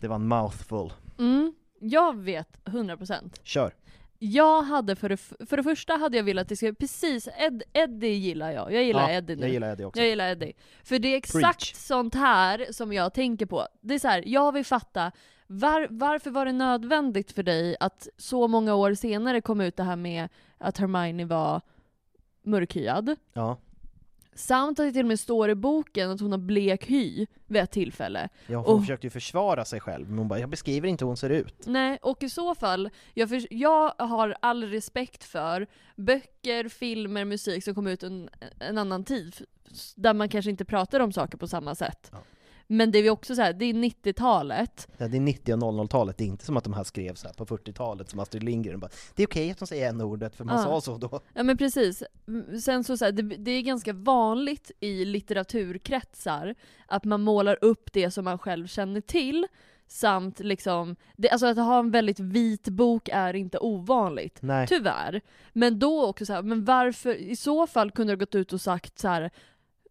[0.00, 0.92] Det var en mouthful.
[1.18, 1.54] Mm.
[1.78, 3.40] Jag vet 100%.
[3.42, 3.72] Kör!
[4.18, 7.62] Jag hade för det, för det första hade jag velat att det skulle, precis, Ed,
[7.72, 8.72] Eddie gillar jag.
[8.72, 9.42] Jag gillar Ja, Eddie nu.
[9.42, 10.00] Jag gillar det också.
[10.00, 10.52] Jag gillar Eddie.
[10.84, 11.74] För det är exakt Preach.
[11.74, 13.66] sånt här som jag tänker på.
[13.80, 15.12] Det är så här, jag vill fatta,
[15.46, 19.82] var, varför var det nödvändigt för dig att så många år senare komma ut det
[19.82, 21.60] här med att Hermione var
[22.42, 23.16] mörkhyad?
[23.32, 23.56] Ja.
[24.36, 27.62] Samt att det till och med står i boken att hon har blek hy vid
[27.62, 28.28] ett tillfälle.
[28.46, 31.06] Ja, hon Och- försökte ju försvara sig själv, men hon bara 'Jag beskriver inte hur
[31.08, 35.66] hon ser ut' Nej, och i så fall, jag, för, jag har all respekt för
[35.96, 38.28] böcker, filmer, musik som kom ut en,
[38.60, 39.36] en annan tid,
[39.94, 42.08] där man kanske inte pratar om saker på samma sätt.
[42.12, 42.18] Ja.
[42.68, 44.88] Men det är ju också så här, det är 90-talet.
[44.98, 47.32] Ja, det är 90 och 00-talet, det är inte som att de här skrevs här
[47.32, 50.56] på 40-talet som Astrid Lindgren bara, Det är okej att de säger n-ordet, för man
[50.56, 50.62] Ja.
[50.62, 52.02] sa så då Ja men precis.
[52.64, 56.54] Sen så, så här, det, det är ganska vanligt i litteraturkretsar
[56.86, 59.46] att man målar upp det som man själv känner till,
[59.88, 64.38] samt liksom, det, alltså att ha en väldigt vit bok är inte ovanligt.
[64.42, 65.20] Nej, Tyvärr.
[65.52, 68.60] Men då också så här, men varför, i så fall kunde du gått ut och
[68.60, 69.30] sagt så här.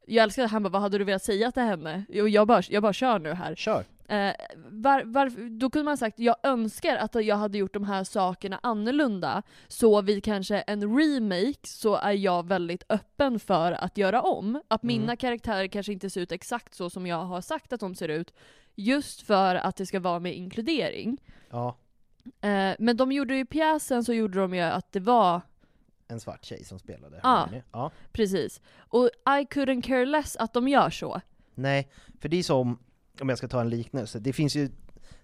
[0.07, 2.03] Jag älskar att han bara, vad hade du velat säga till henne?
[2.21, 3.55] Och jag bara, jag bara kör nu här.
[3.55, 3.83] kör!
[4.07, 4.33] Eh,
[4.69, 8.59] var, var, då kunde man sagt, jag önskar att jag hade gjort de här sakerna
[8.63, 14.61] annorlunda, så vid kanske en remake så är jag väldigt öppen för att göra om.
[14.67, 14.95] Att Mm.
[14.97, 18.09] mina karaktärer kanske inte ser ut exakt så som jag har sagt att de ser
[18.09, 18.33] ut,
[18.75, 21.17] just för att det ska vara med inkludering.
[21.49, 21.75] Ja,
[22.41, 25.41] Eh, men de gjorde ju i pjäsen så gjorde de ju att det var
[26.07, 27.29] en svart tjej som spelade Ja.
[27.39, 27.63] Hermione.
[27.71, 27.91] Ja.
[28.11, 28.61] Precis.
[28.77, 31.21] Och I couldn't care less att de gör så.
[31.55, 31.89] Nej,
[32.19, 32.79] för det är som,
[33.21, 34.69] om jag ska ta en liknelse, det finns ju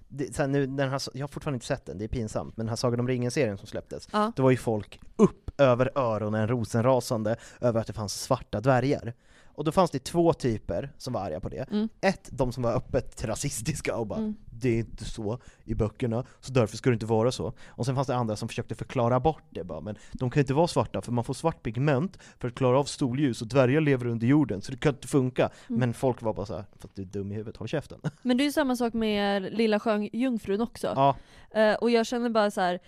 [0.08, 2.66] det, sen nu, den här, jag har fortfarande inte sett den, det är pinsamt, men
[2.66, 4.32] den här Sagan om ringen-serien som släpptes, Ja.
[4.36, 9.14] då var ju folk upp över öronen rosenrasande över att det fanns svarta dvärgar.
[9.56, 11.66] Och då fanns det två typer som var arga på det.
[11.72, 11.90] Mm.
[12.02, 14.36] Ett, de som var öppet rasistiska och bara Mm.
[14.52, 17.54] det är inte så i böckerna, så därför ska det inte vara så.
[17.68, 20.54] Och sen fanns det andra som försökte förklara bort det bara, men de kan inte
[20.54, 24.06] vara svarta för man får svart pigment för att klara av solljus och dvärgar lever
[24.06, 25.50] under jorden, så det kan inte funka.
[25.70, 25.80] Mm.
[25.80, 28.00] Men folk var bara så här, för att du är dum i huvudet, håll käften.
[28.22, 30.88] Men det är ju samma sak med Lilla Sjöjungfrun också.
[30.96, 31.16] ja,
[31.54, 32.80] Eh, och jag känner bara så här.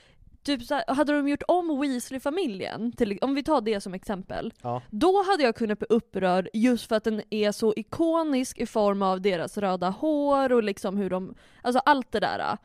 [0.44, 4.54] Typ så här, hade de gjort om Weasley-familjen, till, om vi tar det som exempel,
[4.62, 4.82] ja.
[4.90, 9.02] då hade jag kunnat bli upprörd just för att den är så ikonisk i form
[9.02, 12.58] av deras röda hår och liksom hur de, alltså allt det där.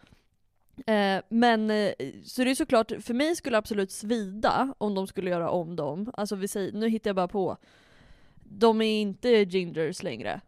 [0.87, 1.93] Eh, men, eh,
[2.25, 5.77] så det är såklart, för mig skulle det absolut svida om de skulle göra om
[5.77, 6.13] dem.
[6.15, 7.57] Alltså vi säger, nu hittar jag bara på.
[8.45, 10.41] De är inte gingers längre.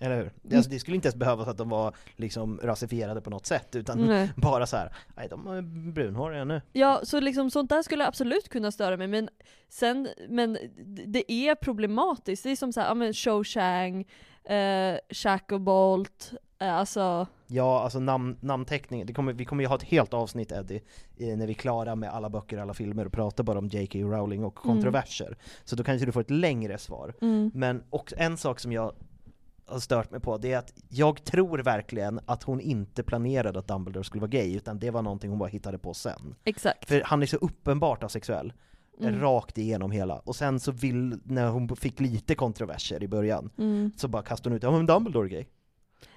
[0.00, 0.32] Eller hur?
[0.44, 0.56] Mm.
[0.56, 3.98] Alltså, det skulle inte ens behövas att de var liksom rasifierade på något sätt, utan
[4.06, 4.30] Nej.
[4.36, 6.60] bara så här, nej de är brunhåriga nu.
[6.72, 9.28] Ja, så liksom sånt där skulle absolut kunna störa mig, men
[9.68, 10.58] sen, men
[11.06, 12.42] det är problematiskt.
[12.42, 14.04] Det är som såhär, ja men Cho Chang,
[14.44, 20.14] eh, Shacklebolt, eh, alltså Ja, alltså namn, namnteckningen, kommer, vi kommer ju ha ett helt
[20.14, 20.80] avsnitt Eddie,
[21.16, 23.66] eh, när vi är klara med alla böcker och alla filmer och pratar bara om
[23.68, 23.98] J.K.
[23.98, 24.74] Rowling och Mm.
[24.76, 25.36] kontroverser.
[25.64, 27.14] Så då kanske du får ett längre svar.
[27.20, 28.92] mm, Men också en sak som jag
[29.68, 33.68] har stört mig på, det är att jag tror verkligen att hon inte planerade att
[33.68, 36.34] Dumbledore skulle vara gay, utan det var någonting hon bara hittade på sen.
[36.44, 36.88] exakt.
[36.88, 38.52] För han är så uppenbart asexuell,
[39.00, 39.20] Mm.
[39.20, 40.18] rakt igenom hela.
[40.18, 43.92] Och sen så vill, när hon fick lite kontroverser i början, Mm.
[43.96, 45.44] så bara kastade hon ut ja men Dumbledore är gay.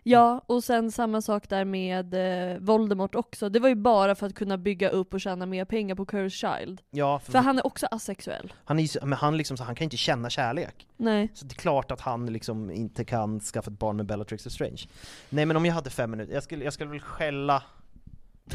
[0.04, 2.14] Ja, och sen samma sak där med
[2.54, 3.50] eh, Voldemort också.
[3.50, 6.32] Det var ju bara för att kunna bygga upp och tjäna mer pengar på Cursed
[6.60, 6.82] Child.
[6.92, 8.54] Ja, för, För han är också asexuell.
[8.66, 10.88] han, är, ju så- men han, liksom, så, han kan inte känna kärlek.
[10.98, 11.30] Nej.
[11.34, 14.82] Så det är klart att han liksom inte kan skaffa ett barn med Bellatrix Strange.
[15.30, 17.64] Nej men om jag hade fem minuter, jag skulle, jag skulle väl skälla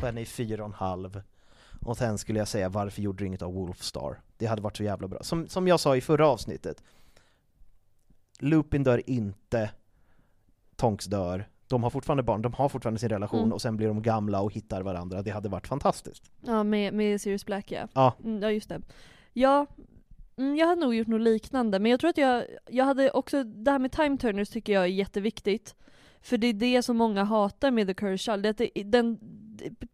[0.00, 1.22] på henne i fyra och en halv.
[1.80, 4.20] Och sen skulle jag säga varför gjorde du inget av Wolfstar?
[4.36, 5.22] Det hade varit så jävla bra.
[5.22, 6.82] Som, som jag sa i förra avsnittet,
[8.38, 9.70] Lupin dör inte,
[10.76, 13.52] Tonks dör, de har fortfarande barn, de har fortfarande sin relation Mm.
[13.52, 16.30] och sen blir de gamla och hittar varandra, det hade varit fantastiskt.
[16.46, 17.88] Ja, med, med Sirius Black ja.
[17.94, 18.14] Ja.
[18.24, 18.80] Mm, ja, just det.
[19.32, 19.66] Ja,
[20.36, 23.44] mm, jag hade nog gjort något liknande, men jag tror att jag, jag hade också,
[23.44, 25.74] det här med time turners tycker jag är jätteviktigt.
[26.20, 28.82] För det är det som många hatar med The Cursed Child, det är att det,
[28.82, 29.18] den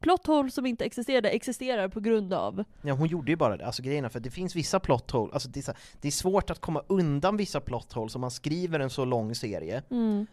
[0.00, 2.64] plot hole som inte existerade existerar på grund av.
[2.82, 5.48] Ja, hon gjorde ju bara det, alltså grejerna, för det finns vissa plot hole, alltså
[5.48, 8.80] det är, så, det är svårt att komma undan vissa plot holes om man skriver
[8.80, 10.26] en så lång serie, Mm.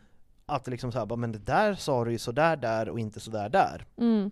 [0.49, 3.19] Att det liksom såhär, bara, men det där sa du ju sådär där och inte
[3.19, 3.85] sådär där.
[3.97, 4.31] Mm.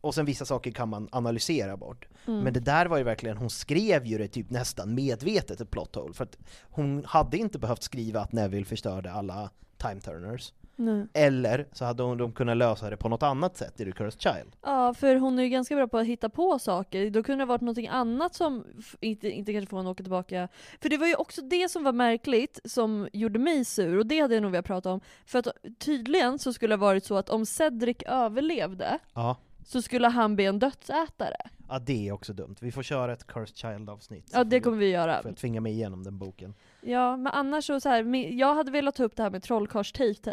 [0.00, 2.08] Och sen vissa saker kan man analysera bort.
[2.26, 2.40] Mm.
[2.40, 5.94] Men det där var ju verkligen, hon skrev ju det typ nästan medvetet, ett plot
[5.94, 10.52] hole, för att hon hade inte behövt skriva att Neville förstörde alla time turners.
[10.76, 11.06] Nej.
[11.12, 14.20] Eller så hade hon de kunnat lösa det på något annat sätt i The Cursed
[14.20, 14.56] Child.
[14.62, 17.10] Ja, för hon är ju ganska bra på att hitta på saker.
[17.10, 18.64] Då kunde det ha varit någonting annat som
[19.00, 20.48] inte, inte kanske får henne att åka tillbaka.
[20.80, 24.20] För det var ju också det som var märkligt, som gjorde mig sur, och det
[24.20, 25.00] hade jag nog velat prata om.
[25.26, 25.48] För att
[25.78, 29.36] tydligen så skulle det ha varit så att om Cedric överlevde, Ja.
[29.66, 31.36] Så skulle han bli en dödsätare.
[31.68, 32.56] Ja, det är också dumt.
[32.60, 34.30] Vi får köra ett Cursed Child-avsnitt.
[34.32, 35.22] Ja, det kommer vi göra.
[35.22, 36.54] För att tvinga mig igenom den boken.
[36.80, 40.32] Ja, men annars så, så här, jag hade velat ta upp det här med trollkarlstejp.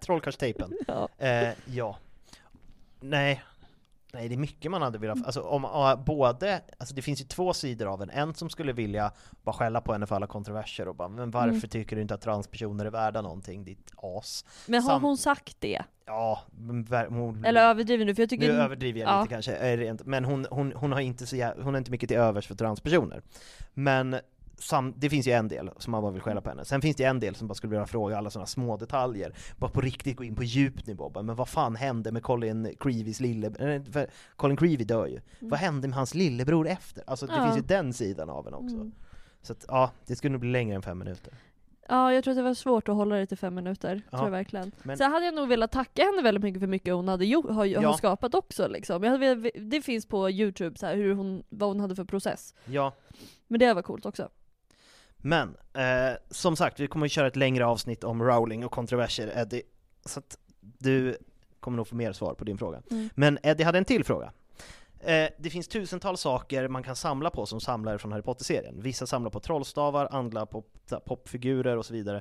[0.00, 0.72] Trollkarlstejpen.
[0.86, 1.08] Ja.
[1.18, 1.98] Eh, ja.
[3.00, 3.42] Nej.
[4.16, 7.24] Nej, det är mycket man hade velat, alltså om, ja, både, alltså det finns ju
[7.24, 9.12] två sidor av en, en som skulle vilja
[9.42, 11.60] bara skälla på henne för alla kontroverser och bara, men varför Mm.
[11.60, 14.44] tycker du inte att transpersoner är värda någonting, ditt as?
[14.66, 15.82] Men har Sam- hon sagt det?
[16.06, 16.40] Ja,
[17.08, 18.14] hon, Eller överdriver du?
[18.14, 18.52] För jag tycker...
[18.52, 19.22] nu överdriver jag ja.
[19.22, 22.18] lite kanske, eh, men hon, hon, hon har inte så hon har inte mycket till
[22.18, 23.22] övers för transpersoner.
[23.74, 24.16] Men
[24.58, 26.64] sam, det finns ju en del som man bara vill skälla på henne.
[26.64, 29.32] Sen finns det en del som bara skulle vilja fråga alla sådana små detaljer.
[29.56, 31.08] Bara på riktigt gå in på djup nivå.
[31.10, 34.06] Bara, Men vad fan hände med Colin Creevys lillebror?
[34.36, 35.20] Colin Creevy dör ju.
[35.40, 37.04] Vad hände med hans lillebror efter?
[37.06, 37.44] Alltså det Mm.
[37.46, 37.52] Ja.
[37.52, 38.76] finns ju den sidan av en också.
[38.76, 38.92] Mm.
[39.42, 41.32] Så att, ja, det skulle nog bli längre än fem minuter.
[41.88, 44.02] Ja, jag tror att det var svårt att hålla det till fem minuter.
[44.10, 44.18] Ja.
[44.18, 44.72] Tror jag verkligen.
[44.82, 47.50] Men- Sen hade jag nog velat tacka henne väldigt mycket för mycket hon hade gjort,
[47.50, 47.86] har, Ja.
[47.86, 49.02] har skapat också liksom.
[49.02, 52.54] Hade, det finns på youtube så här, hur hon, vad hon hade för process.
[52.64, 52.92] Ja,
[53.48, 54.28] Men det var coolt också.
[55.16, 59.32] Men, eh, som sagt, vi kommer att köra ett längre avsnitt om Rowling och kontroverser,
[59.36, 59.62] Eddie.
[60.04, 61.16] Så att du
[61.60, 62.82] kommer nog få mer svar på din fråga.
[62.90, 63.08] Mm.
[63.14, 64.32] Men Eddie hade en till fråga.
[65.00, 68.82] Eh, det finns tusentals saker man kan samla på som samlare från Harry Potter-serien.
[68.82, 70.64] Vissa samlar på trollstavar, andra på
[71.04, 72.20] popfigurer och så vidare.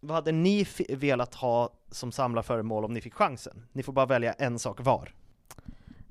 [0.00, 3.66] Vad hade ni velat ha som samlarföremål om ni fick chansen?
[3.72, 5.14] Ni får bara välja en sak var.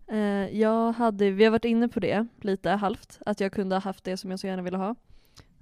[0.08, 3.82] Eh, jag hade, vi har varit inne på det lite halvt, att jag kunde ha
[3.82, 4.96] haft det som jag så gärna ville ha.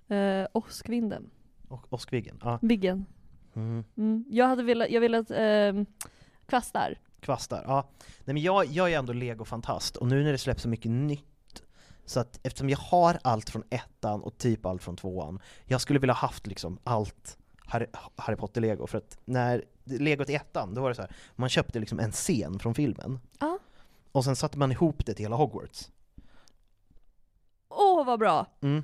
[0.08, 1.30] Eh, Åskvinden.
[1.68, 2.40] Och Åskviggen?
[2.44, 2.60] Ja.
[2.62, 3.06] Biggen.
[3.54, 3.84] Mm.
[3.98, 4.26] Mm.
[4.30, 5.84] Jag hade velat, jag velat, eh,
[6.46, 7.00] kvastar.
[7.20, 7.90] Kvastar, ja.
[8.26, 11.64] Nej men jag, jag är ändå legofantast, och nu när det släpps så mycket nytt,
[12.06, 16.00] så att eftersom jag har allt från ettan och typ allt från tvåan, jag skulle
[16.00, 17.86] vilja haft liksom allt Harry,
[18.16, 21.80] Harry Potter-lego, för att när legot i ettan, då var det så här, man köpte
[21.80, 23.60] liksom en scen från filmen, Ja.
[24.12, 25.92] och sen satte man ihop det till hela Hogwarts.
[27.70, 28.46] Åh vad bra!
[28.62, 28.84] Mm.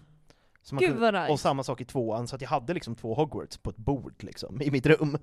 [0.63, 1.33] Så Gud kunde- vad nice!
[1.33, 4.13] Och samma sak i tvåan, så att jag hade liksom två Hogwarts på ett bord
[4.23, 5.17] liksom, i mitt rum.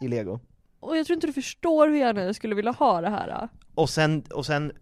[0.00, 0.40] I lego.
[0.80, 3.48] Och jag tror inte du förstår hur gärna jag skulle vilja ha det här.
[3.74, 4.72] Och sen, och sen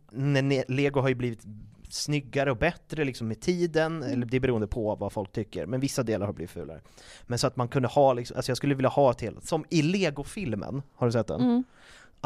[0.68, 1.44] lego har ju blivit
[1.90, 4.12] snyggare och bättre liksom med tiden, Mm.
[4.12, 6.80] eller det är beroende på vad folk tycker, men vissa delar har blivit fulare.
[7.26, 9.64] Men så att man kunde ha liksom, alltså jag skulle vilja ha ett helt, som
[9.70, 11.40] i Lego-filmen, har du sett den?
[11.40, 11.64] Mm.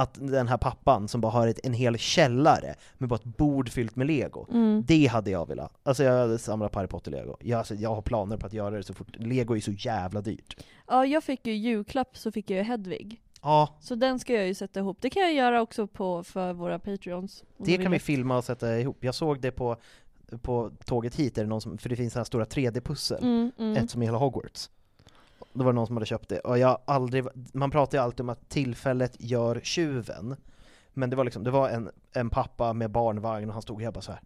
[0.01, 3.68] Att den här pappan som bara har ett, en hel källare med bara ett bord
[3.68, 4.46] fyllt med lego.
[4.51, 4.84] Mm.
[4.86, 5.72] Det hade jag velat.
[5.82, 7.36] Alltså jag hade samlat Harry Potter-lego.
[7.40, 10.20] Jag, alltså, jag har planer på att göra det så fort, lego är så jävla
[10.20, 10.57] dyrt.
[10.88, 13.20] Ja, jag fick ju julklapp så fick jag ju Hedvig.
[13.42, 14.98] Ja, Så den ska jag ju sätta ihop.
[15.01, 17.44] Det kan jag göra också på, för våra patreons.
[17.57, 19.05] det de kan vi filma och sätta ihop.
[19.05, 19.76] Jag såg det på,
[20.42, 23.22] på tåget hit, är det någon som, för det finns sådana här stora 3D-pussel.
[23.22, 23.76] Mm, mm.
[23.76, 24.70] ett som är hela Hogwarts.
[25.53, 28.20] Då var det någon som hade köpt det, och jag aldrig, man pratar ju alltid
[28.20, 30.36] om att tillfället gör tjuven.
[30.92, 33.82] Men det var liksom, det var en, en pappa med barnvagn och han stod och
[33.82, 34.20] jag bara så här.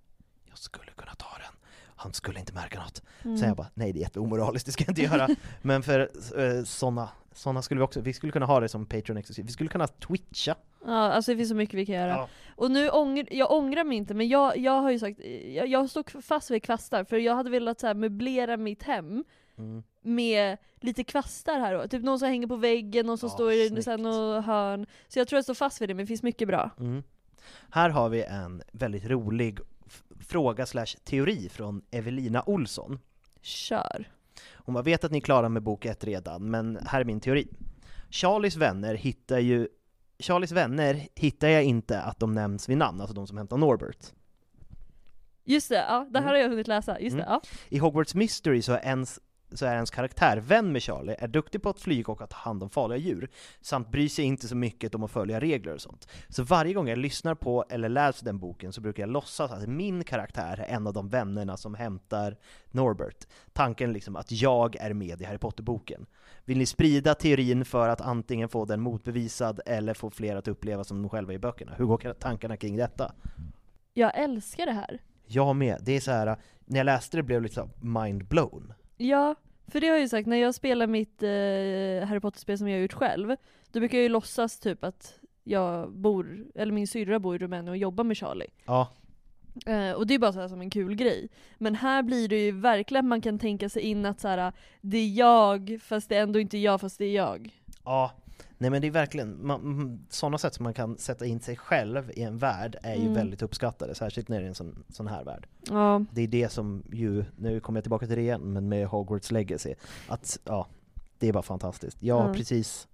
[0.49, 1.57] jag skulle kunna ta den.
[1.97, 3.03] Han skulle inte märka något.
[3.25, 3.39] Mm.
[3.39, 5.29] Sen jag bara, nej det är jätteomoraliskt, det ska jag inte göra.
[5.63, 6.01] Men för
[6.39, 9.47] eh, sådana, såna skulle vi också, vi skulle kunna ha det som Patreon exklusivt.
[9.47, 10.55] Vi skulle kunna twitcha.
[10.87, 12.11] Ja, alltså det finns så mycket vi kan göra.
[12.11, 12.29] Ja.
[12.57, 15.21] Och nu ångr, jag ångrar mig inte, men jag, jag har ju sagt,
[15.55, 19.25] jag, jag stod fast vid kvastar, för jag hade velat så här, möblera mitt hem
[19.59, 19.83] Mm.
[20.05, 23.53] Med lite kvastar här och typ någon som hänger på väggen, någon som Ja, står
[23.53, 23.85] i snyggt.
[23.85, 24.87] sen och hörn.
[25.09, 26.71] Så jag tror jag står fast vid det, men det finns mycket bra.
[26.81, 27.03] Mm.
[27.71, 32.99] Här har vi en väldigt rolig f- fråga slash teori från Evelina Olsson.
[33.41, 34.09] Kör.
[34.55, 37.21] Hon bara, vet att ni är klara med bok ett redan, men här är min
[37.21, 37.49] teori.
[38.11, 39.69] Charlies vänner hittar ju
[40.19, 44.13] Charlies vänner hittar jag inte att de nämns vid namn, alltså de som hämtar Norbert.
[45.45, 46.29] Just det, ja, det här Mm.
[46.29, 47.01] har jag hunnit läsa.
[47.01, 47.27] Just Mm.
[47.27, 47.41] det, ja.
[47.69, 49.21] I Hogwarts Mystery så är ens
[49.57, 52.37] så är ens karaktär vän med Charlie, är duktig på att flyga och att ta
[52.37, 53.31] hand om farliga djur,
[53.61, 56.09] samt bryr sig inte så mycket om att följa regler och sånt.
[56.29, 59.69] Så varje gång jag lyssnar på eller läser den boken så brukar jag låtsas att
[59.69, 62.37] min karaktär är en av de vännerna som hämtar
[62.71, 63.27] Norbert.
[63.53, 66.07] Tanken liksom att jag är med i Harry Potter-boken.
[66.45, 70.85] Vill ni sprida teorin för att antingen få den motbevisad eller få fler att uppleva
[70.85, 71.75] som de själva i böckerna?
[71.77, 73.13] Hur går tankarna kring detta?
[73.95, 75.01] Jag älskar det här.
[75.27, 75.79] Jag med.
[75.83, 76.37] Det är så här.
[76.65, 78.73] när jag läste det blev jag lite mind blown.
[78.97, 79.35] Ja,
[79.67, 82.77] för det har jag ju sagt, när jag spelar mitt eh, Harry Potter-spel som jag
[82.77, 83.37] har gjort själv,
[83.73, 87.69] då brukar jag ju låtsas typ att jag bor, eller min syrra bor i Rumänien
[87.69, 88.51] och jobbar med Charlie.
[88.65, 88.89] Ja,
[89.67, 91.29] Eh, och det är bara så här som en kul grej.
[91.59, 94.53] Men här blir det ju verkligen att man kan tänka sig in att så här,
[94.81, 97.55] det är jag, fast det är ändå inte jag, fast det är jag.
[97.85, 98.13] Ja,
[98.65, 101.57] nej men det är verkligen, man, mm, sådana sätt som man kan sätta in sig
[101.57, 103.15] själv i en värld är ju Mm.
[103.15, 105.47] väldigt uppskattade, särskilt när det är en sån, sån här värld.
[105.71, 106.05] Ja.
[106.13, 109.31] Det är det som ju, nu kommer jag tillbaka till det igen, men med Hogwarts
[109.31, 109.75] Legacy,
[110.09, 110.67] att ja,
[111.19, 111.97] det är bara fantastiskt.
[112.01, 112.35] Jag har Ja.
[112.35, 112.89] precis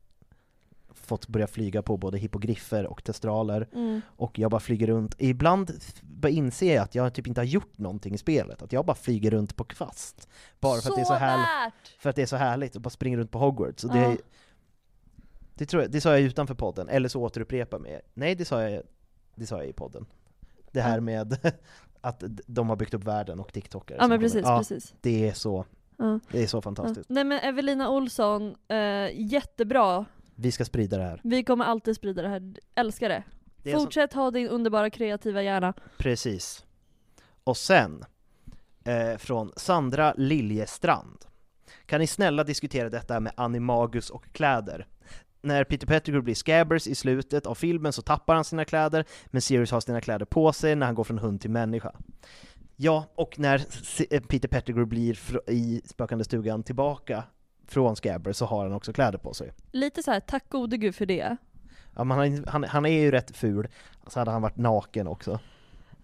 [0.95, 4.01] fått börja flyga på både hippogriffer och testraler, Mm.
[4.07, 5.14] och jag bara flyger runt.
[5.18, 5.71] Ibland
[6.03, 8.95] bara inser jag att jag typ inte har gjort någonting i spelet, att jag bara
[8.97, 10.29] flyger runt på kvast.
[10.61, 11.75] Bara för att det är så härligt.
[11.99, 13.85] För att det är så härligt att bara springa runt på Hogwarts.
[13.85, 14.16] Och det, Ja.
[15.61, 18.00] Det, tror jag, det sa jag utanför podden, eller så återupprepar jag mig.
[18.14, 18.82] Nej, det sa jag,
[19.34, 20.06] det sa jag i podden.
[20.72, 21.00] Det här Ja.
[21.00, 21.38] med
[22.00, 24.94] att de har byggt upp världen och TikTokare Ja men precis, ja, precis.
[25.00, 25.64] Det är så,
[25.96, 26.20] Ja.
[26.30, 26.61] det är så Ja.
[26.62, 27.11] fantastiskt.
[27.11, 30.04] Nej men Evelina Olsson, eh, jättebra.
[30.34, 31.20] Vi ska sprida det här.
[31.24, 33.22] Vi kommer alltid sprida det här, älskar det.
[33.62, 35.74] det är så, Fortsätt ha din underbara kreativa hjärna.
[35.98, 36.64] precis.
[37.44, 38.04] Och sen,
[38.84, 41.24] eh, från Sandra Liljestrand.
[41.86, 44.86] Kan ni snälla diskutera detta med animagus och kläder?
[45.43, 49.43] När Peter Pettigrew blir Scabbers i slutet av filmen så tappar han sina kläder, men
[49.43, 51.93] Sirius har sina kläder på sig när han går från hund till människa.
[52.76, 53.66] Ja, och när
[54.11, 55.18] eh, Peter Pettigrew blir
[55.51, 57.24] i spökande stugan tillbaka
[57.66, 59.53] från Scabbers så har han också kläder på sig.
[59.72, 61.36] Lite så här, tack gode gud för det.
[61.97, 63.68] Ja, men han, han, han är ju rätt ful,
[64.07, 65.38] så hade han varit naken också.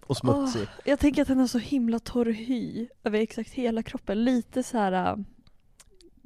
[0.07, 0.67] Och smutsig.
[0.85, 4.23] Jag tänker att han har så himla torr hy över exakt hela kroppen.
[4.23, 5.23] Lite så här.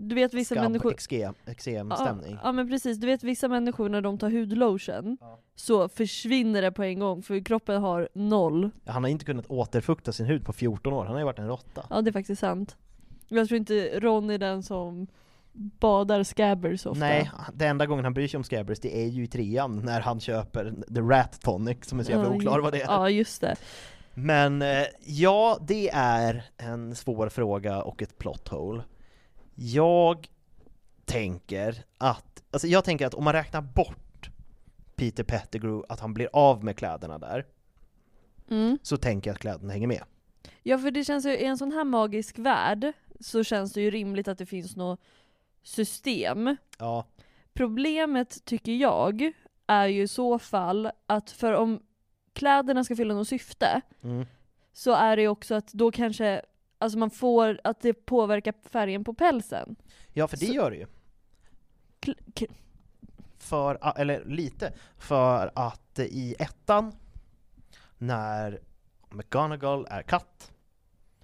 [0.08, 0.92] Du vet vissa Skabb, människor...
[0.92, 2.32] eksem, eksemstämning.
[2.32, 5.40] Ja, ja men precis, du vet vissa människor när de tar hudlotion Ja.
[5.56, 8.70] så försvinner det på en gång för kroppen har noll.
[8.86, 11.48] Han har inte kunnat återfukta sin hud på 14 år, han har ju varit en
[11.48, 11.86] råtta.
[11.90, 12.78] Ja det är faktiskt sant.
[13.28, 15.08] Jag tror inte Ron är den som
[15.54, 17.00] badar scabbers ofta.
[17.00, 20.02] Nej, det enda gången han bryr sig om Scabbers det är ju i trean när
[20.02, 22.86] han köper The Rat Tonic som är så jävla Ja, oklar vad det är.
[22.88, 23.56] Ja just det.
[24.14, 28.84] Men eh, ja, det är en svår fråga och ett plot hole.
[29.56, 30.28] Jag
[31.06, 34.30] tänker att, alltså jag tänker att om man räknar bort
[34.96, 37.46] Peter Pettigrew att han blir av med kläderna där,
[38.50, 38.80] Mm.
[38.82, 40.04] så tänker jag att kläderna hänger med.
[40.64, 43.92] Ja för det känns ju, i en sån här magisk värld så känns det ju
[43.92, 45.00] rimligt att det finns något
[45.64, 46.56] system.
[46.78, 47.06] Ja,
[47.54, 49.32] Problemet tycker jag
[49.68, 51.80] är ju i så fall att för om
[52.34, 54.26] kläderna ska fylla något syfte mm.
[54.74, 56.42] så är det ju också att då kanske
[56.82, 59.76] Alltså man får, att det påverkar färgen på pälsen.
[60.14, 60.86] ja för det Så- gör det ju.
[63.38, 66.96] För, eller lite, för att i ettan,
[67.98, 68.60] när
[69.10, 70.52] McGonagall är katt,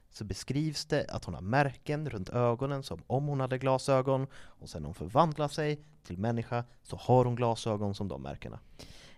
[0.09, 4.69] så beskrivs det att hon har märken runt ögonen som om hon hade glasögon, och
[4.69, 8.59] sen när hon förvandlar sig till människa så har hon glasögon som de märkena.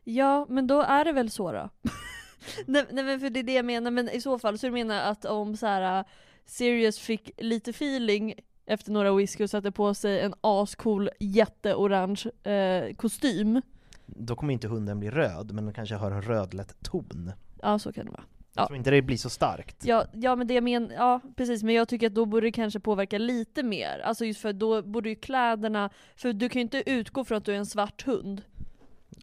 [0.04, 1.70] Ja, men då är det väl så då?
[2.66, 4.96] nej, nej men för det är det jag menar, men i så fall så menar
[4.96, 6.04] jag att om så här
[6.50, 8.34] Sirius fick lite feeling
[8.66, 13.62] efter några whisky och satte på sig en ascool jätteorange eh, kostym.
[14.06, 17.32] Då kommer inte hunden bli röd, men den kanske har en rödlätt ton.
[17.62, 18.24] Ja så kan det vara.
[18.54, 18.68] Jag Ja.
[18.68, 19.86] tror inte det blir så starkt.
[19.86, 22.52] Ja, ja men det jag men, ja precis, men jag tycker att då borde det
[22.52, 24.00] kanske påverka lite mer.
[24.00, 27.46] Alltså just för då borde ju kläderna, för du kan ju inte utgå från att
[27.46, 28.42] du är en svart hund.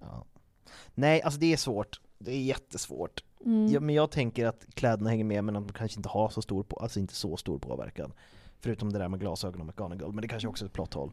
[0.00, 0.26] Ja.
[0.94, 2.00] Nej, alltså det är svårt.
[2.18, 3.22] Det är jättesvårt.
[3.44, 3.66] Mm.
[3.72, 6.42] Ja, men jag tänker att kläderna hänger med men att de kanske inte har så
[6.42, 8.12] stor, på, alltså inte så stor påverkan.
[8.60, 11.12] Förutom det där med glasögon och McGonagall, men det kanske också är ett plot hole.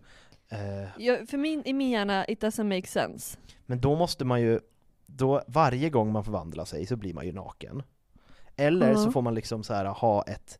[0.49, 3.37] Eh, Ja, för min, i min hjärna, it doesn't make sense.
[3.65, 4.59] men då måste man ju,
[5.05, 7.83] då, varje gång man förvandlar sig så blir man ju naken.
[8.55, 9.11] Eller så Ja.
[9.11, 10.59] får man liksom så här ha ett,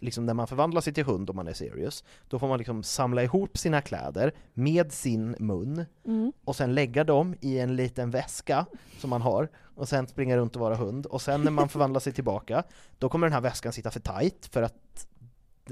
[0.00, 2.82] liksom när man förvandlar sig till hund om man är serious, då får man liksom
[2.82, 6.32] samla ihop sina kläder med sin mun Mm.
[6.44, 8.66] och sen lägga dem i en liten väska
[8.98, 12.00] som man har och sen springa runt och vara hund och sen när man förvandlar
[12.00, 12.62] sig tillbaka
[12.98, 15.06] då kommer den här väskan sitta för tight för att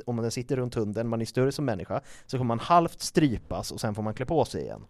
[0.06, 3.72] om den sitter runt hunden, man är större som människa, så kommer man halvt strypas
[3.72, 4.84] och sen får man klä på sig igen.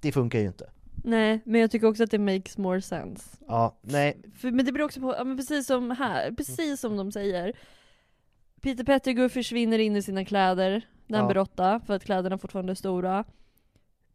[0.00, 0.70] Det funkar ju inte.
[1.04, 3.24] Nej, men jag tycker också att det makes more sense.
[3.48, 6.96] Ja, nej, För, men det beror också på, ja, men precis som här, precis som
[6.96, 7.52] de säger.
[8.60, 11.32] Peter Pettigrew försvinner in i sina kläder när han Ja.
[11.32, 13.24] blir åtta, för att kläderna fortfarande är stora.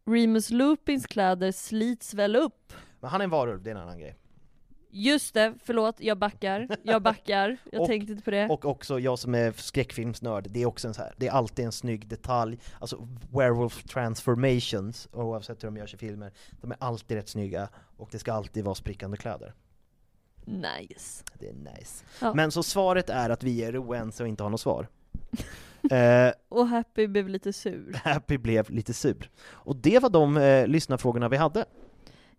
[0.06, 2.72] Remus Lupins kläder slits väl upp.
[3.00, 4.16] men han är en varulv, det är en annan grej.
[4.90, 6.68] Just det, förlåt, jag backar.
[6.82, 7.56] Jag backar.
[7.72, 8.48] Jag Och- tänkte inte på det.
[8.48, 11.64] Och också, jag som är skräckfilmsnörd, det är också en så här, det är alltid
[11.64, 17.16] en snygg detalj, alltså werewolf transformations, oavsett hur de görs i filmer, de är alltid
[17.16, 19.54] rätt snygga, och det ska alltid vara sprickande kläder.
[20.46, 21.24] Nice.
[21.38, 22.04] Det är nice.
[22.20, 22.34] Ja.
[22.34, 24.88] Men så svaret är att vi är oense och inte har något svar.
[25.90, 28.00] eh, Och Happy blev lite sur.
[28.04, 29.30] Happy blev lite sur.
[29.50, 31.64] Och det var de eh, lyssnarfrågorna vi hade.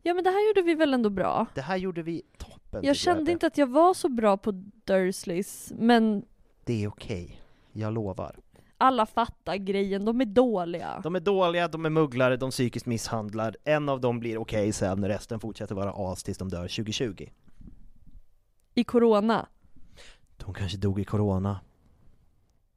[0.01, 1.45] Ja men det här gjorde vi väl ändå bra?
[1.55, 2.83] Det här gjorde vi toppen.
[2.83, 3.31] Jag kände Happy.
[3.31, 4.51] inte att jag var så bra på
[4.85, 6.25] Dursleys, men
[6.65, 7.41] Det är okej.
[7.71, 8.35] Jag lovar.
[8.77, 10.99] alla fattar grejen, de är dåliga.
[11.03, 13.55] De är dåliga, de är mugglare, de psykiskt misshandlar.
[13.63, 17.27] En av dem blir okej sen, resten fortsätter vara as tills de dör 2020.
[18.77, 19.47] I Corona,
[20.37, 21.59] De kanske dog i corona.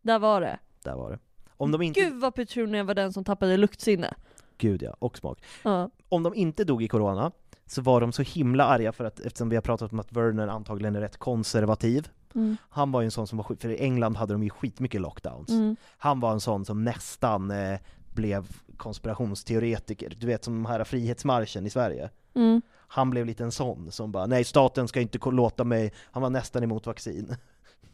[0.03, 0.59] där var det.
[0.85, 1.19] Där var det.
[1.57, 2.01] Om de inte...
[2.01, 4.15] Gud vad Petunia var den som tappade luktsinne.
[4.59, 5.43] Gud ja, och smak.
[5.63, 5.91] Ja.
[6.09, 7.33] Om de inte dog i corona,
[7.67, 10.49] så var de så himla arga för att, eftersom vi har pratat om att Werner
[10.49, 12.57] antagligen är rätt konservativ, Mm.
[12.71, 15.49] han var ju en sån som var för i England hade de ju skitmycket lockdowns.
[15.51, 15.77] Mm.
[15.99, 17.79] Han var en sån som nästan eh,
[18.15, 22.11] blev konspirationsteoretiker, du vet som de här frihetsmarschen i Sverige.
[22.35, 22.63] Mm.
[22.93, 26.31] Han blev lite en sån som bara, nej staten ska inte låta mig, han var
[26.31, 27.37] nästan emot vaccin.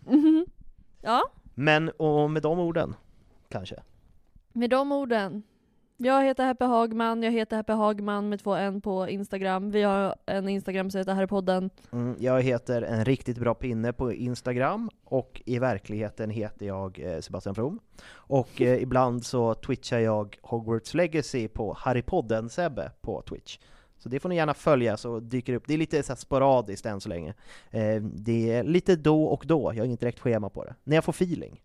[0.06, 0.46] Mhm.
[1.02, 1.22] Ja,
[1.54, 2.94] Men, och med de orden,
[3.48, 3.82] kanske.
[4.52, 5.42] med de orden.
[5.98, 9.70] Jag heter Happy Hagman, jag heter Happy Hagman med två n på Instagram.
[9.70, 11.70] Vi har en Instagram som heter Herrpodden.
[11.92, 17.20] Mm, jag heter en riktigt bra pinne på Instagram, och i verkligheten heter jag eh,
[17.20, 17.78] Sebastian From.
[18.08, 23.58] Och eh, ibland så twitchar jag Hogwarts Legacy på Harrypodden Sebbe på Twitch.
[24.06, 25.64] Så det får ni gärna följa så dyker det upp.
[25.66, 27.34] Det är lite så sporadiskt än så länge.
[27.70, 30.74] Eh, det är lite då och då, jag har inget direkt schema på det.
[30.84, 31.62] När jag får feeling.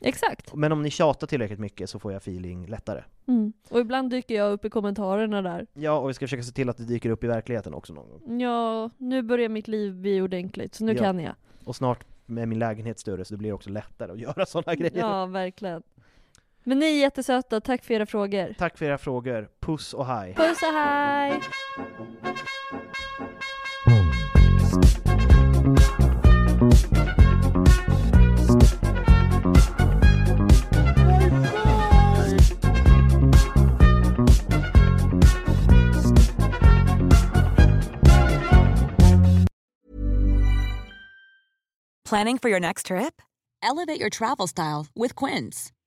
[0.00, 0.54] Exakt.
[0.54, 3.02] Men om ni tjatar tillräckligt mycket så får jag feeling lättare.
[3.28, 3.52] Mm.
[3.70, 5.66] Och ibland dyker jag upp i kommentarerna där.
[5.74, 8.08] Ja, och vi ska försöka se till att det dyker upp i verkligheten också någon
[8.10, 8.40] gång.
[8.40, 11.02] Ja, nu börjar mitt liv bli ordentligt, så nu Ja.
[11.02, 11.34] kan jag.
[11.64, 14.98] Och snart med min lägenhet större så det blir också lättare att göra sådana grejer.
[14.98, 15.82] Ja, verkligen.
[16.66, 18.54] Men ni är jättesöta, tack för era frågor.
[18.58, 20.34] Tack för era frågor, puss och hej!
[20.34, 21.40] Puss och hej!
[42.08, 43.20] Planning for your next trip?
[43.62, 45.73] Elevate your travel style with Quince.